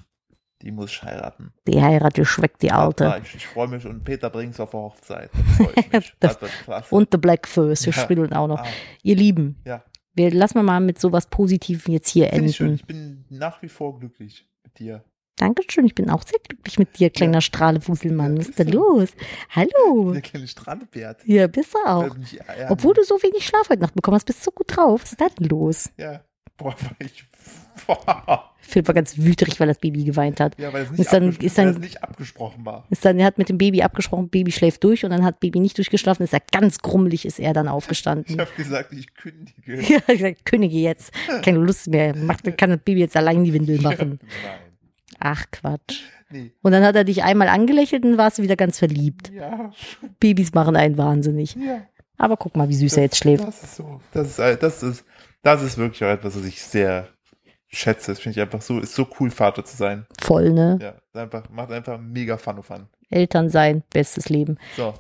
[0.62, 1.54] die muss ich heiraten.
[1.68, 3.22] die Heirat, die schmeckt die Alte.
[3.24, 5.30] Ich, ich freue mich und Peter bringt's auf der Hochzeit.
[6.20, 6.96] Das wird klasse.
[6.96, 8.02] Und The Black First, wir Ja.
[8.02, 8.60] spielen auch noch.
[8.62, 8.68] Ah,
[9.04, 9.84] Ihr Lieben, ja,
[10.16, 12.68] wir lassen wir mal mit sowas Positivem jetzt hier finde ich schön.
[12.70, 12.80] enden.
[12.80, 15.04] Ich bin nach wie vor glücklich mit dir.
[15.40, 18.38] Dankeschön, ich bin auch sehr glücklich mit dir, kleiner Strahlefuselmann.
[18.38, 18.64] Ja, Was ist so.
[18.76, 19.10] los?
[19.52, 20.12] Hallo.
[20.14, 21.22] Der kleine Strandbärt.
[21.28, 22.16] Ja, bist du auch.
[22.32, 25.04] Ja, Obwohl du so wenig Schlaf heute Nacht bekommen hast, bist du so gut drauf.
[25.04, 25.92] Was ist denn los?
[25.98, 26.22] Ja.
[26.58, 27.24] Boah, war ich.
[27.86, 28.52] Boah.
[28.60, 30.60] Philipp war ganz wütrig, weil das Baby geweint hat.
[30.60, 32.86] Ja, weil es nicht, Ist dann- ist dann- nicht abgesprochen war.
[32.90, 35.60] Ist dann, er hat mit dem Baby abgesprochen, Baby schläft durch und dann hat Baby
[35.60, 38.40] nicht durchgeschlafen, ist er ganz grummelig, ist er dann Ich aufgestanden.
[38.40, 39.82] habe gesagt, ich kündige.
[39.94, 41.12] Ja, ich gesagt, Könige jetzt.
[41.44, 42.16] Keine Lust mehr.
[42.16, 44.20] Macht, kann das Baby jetzt allein die Windel machen.
[44.44, 44.60] Nein.
[45.20, 46.02] Ach Quatsch.
[46.30, 46.52] Nee.
[46.62, 49.32] Und dann hat er dich einmal angelächelt und warst du wieder ganz verliebt.
[49.34, 49.72] Ja.
[50.20, 51.56] Babys machen einen wahnsinnig.
[51.56, 51.84] Ja.
[52.18, 53.48] Aber guck mal, wie süß er jetzt schläft.
[53.48, 54.02] Das ist so.
[54.12, 55.06] Das ist, das ist,
[55.44, 57.10] das ist wirklich auch etwas, was ich sehr
[57.68, 58.12] schätze.
[58.12, 60.06] Das finde ich einfach so, ist so cool, Vater zu sein.
[60.22, 60.78] Voll, ne?
[60.82, 62.88] Ja, einfach, macht einfach mega Fun of Fun.
[63.10, 64.58] Eltern sein, bestes Leben.
[64.76, 64.94] So.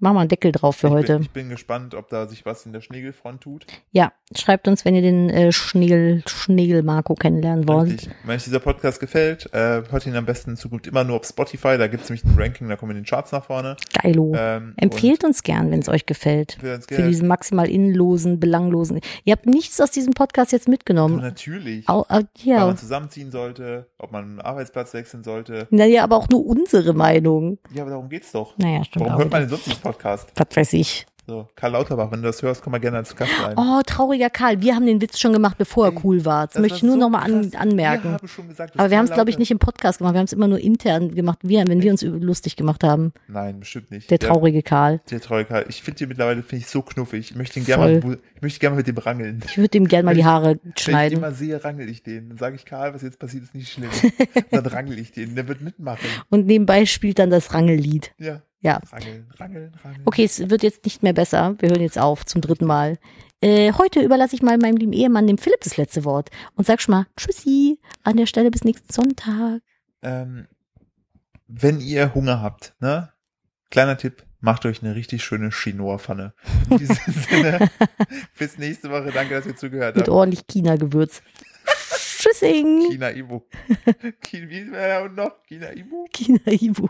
[0.00, 1.14] Mach mal einen Deckel drauf für ich heute.
[1.14, 3.66] Bin, ich bin gespannt, ob da sich was in der Schnegelfront tut.
[3.90, 7.90] Ja, schreibt uns, wenn ihr den äh, Schnegel, Schnegel-Marco kennenlernen wollt.
[7.90, 8.10] Richtig.
[8.24, 11.24] Wenn euch dieser Podcast gefällt, äh, hört ihn am besten in Zukunft immer nur auf
[11.24, 11.76] Spotify.
[11.78, 13.76] Da gibt es nämlich ein Ranking, da kommen wir in den Charts nach vorne.
[14.00, 14.32] Geilo.
[14.36, 16.58] Ähm, Empfehlt uns gern, wenn es euch gefällt.
[16.60, 19.00] für diesen maximal innenlosen, belanglosen.
[19.24, 21.16] Ihr habt nichts aus diesem Podcast jetzt mitgenommen.
[21.20, 21.88] natürlich.
[21.88, 22.66] Au, au, Ob ja.
[22.66, 25.66] man zusammenziehen sollte, ob man einen Arbeitsplatz wechseln sollte.
[25.70, 27.58] Naja, aber auch nur unsere Meinung.
[27.74, 28.56] Ja, aber darum geht's doch.
[28.58, 30.30] Naja, stimmt Warum hört man denn sonst diesen Podcast?
[30.36, 31.06] Was weiß ich.
[31.26, 33.52] So, Karl Lauterbach, wenn du das hörst, komm mal gerne als Gast rein.
[33.58, 34.62] Oh, trauriger Karl.
[34.62, 36.46] Wir haben den Witz schon gemacht, bevor er Ey, cool war.
[36.46, 38.16] Das, Das möchte ich nur so noch mal an, anmerken.
[38.48, 40.14] Gesagt, Aber wir haben es, glaube ich, nicht im Podcast gemacht.
[40.14, 43.12] Wir haben es immer nur intern gemacht, wir, wenn wir uns lustig gemacht haben.
[43.28, 44.10] Nein, bestimmt nicht.
[44.10, 45.02] Der Ja, traurige Karl.
[45.10, 45.66] der traurige Karl.
[45.68, 47.30] Ich finde ihn mittlerweile finde ich so knuffig.
[47.32, 49.42] Ich möchte ihn gerne mal, ich möchte gerne mal mit dem rangeln.
[49.44, 51.20] Ich würde ihm gern mal die Haare Wenn ich den schneiden.
[51.20, 52.30] mal sehe, rangel ich den.
[52.30, 53.90] Dann sage ich, Karl, was jetzt passiert, ist nicht schlimm.
[54.50, 55.34] Dann rangel ich den.
[55.34, 56.08] Der wird mitmachen.
[56.30, 58.12] Und nebenbei spielt dann das Rangellied.
[58.16, 58.40] Ja.
[58.60, 58.80] Ja.
[58.90, 60.02] Rangeln, rangeln, rangeln.
[60.04, 61.54] Okay, es wird jetzt nicht mehr besser.
[61.60, 62.98] Wir hören jetzt auf zum dritten Mal.
[63.40, 66.30] Äh, heute überlasse ich mal meinem lieben Ehemann, dem Philipp, das letzte Wort.
[66.56, 67.78] Und sag schon mal Tschüssi.
[68.02, 69.62] An der Stelle bis nächsten Sonntag.
[70.02, 70.48] Ähm,
[71.46, 73.12] wenn ihr Hunger habt, ne?
[73.70, 76.34] Kleiner Tipp, macht euch eine richtig schöne Chinoa-Pfanne.
[76.70, 76.96] In diesem
[77.30, 77.70] Sinne,
[78.38, 79.12] bis nächste Woche.
[79.12, 80.08] Danke, dass ihr zugehört Mit habt.
[80.08, 81.22] ordentlich China-Gewürz.
[82.18, 82.90] Tschüssing.
[82.90, 83.40] China Ibu.
[84.22, 85.42] China, wie noch?
[85.46, 86.06] China Ibu?
[86.12, 86.88] China-Ibu.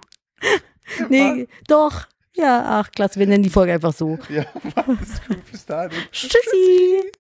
[1.09, 2.07] Nee, doch.
[2.35, 3.19] Ja, ach, klasse.
[3.19, 4.19] Wir nennen die Folge einfach so.
[4.29, 4.45] Ja,
[4.77, 5.51] macht es gut.
[5.51, 5.91] Bis dahin.
[6.13, 7.11] Tschüssi.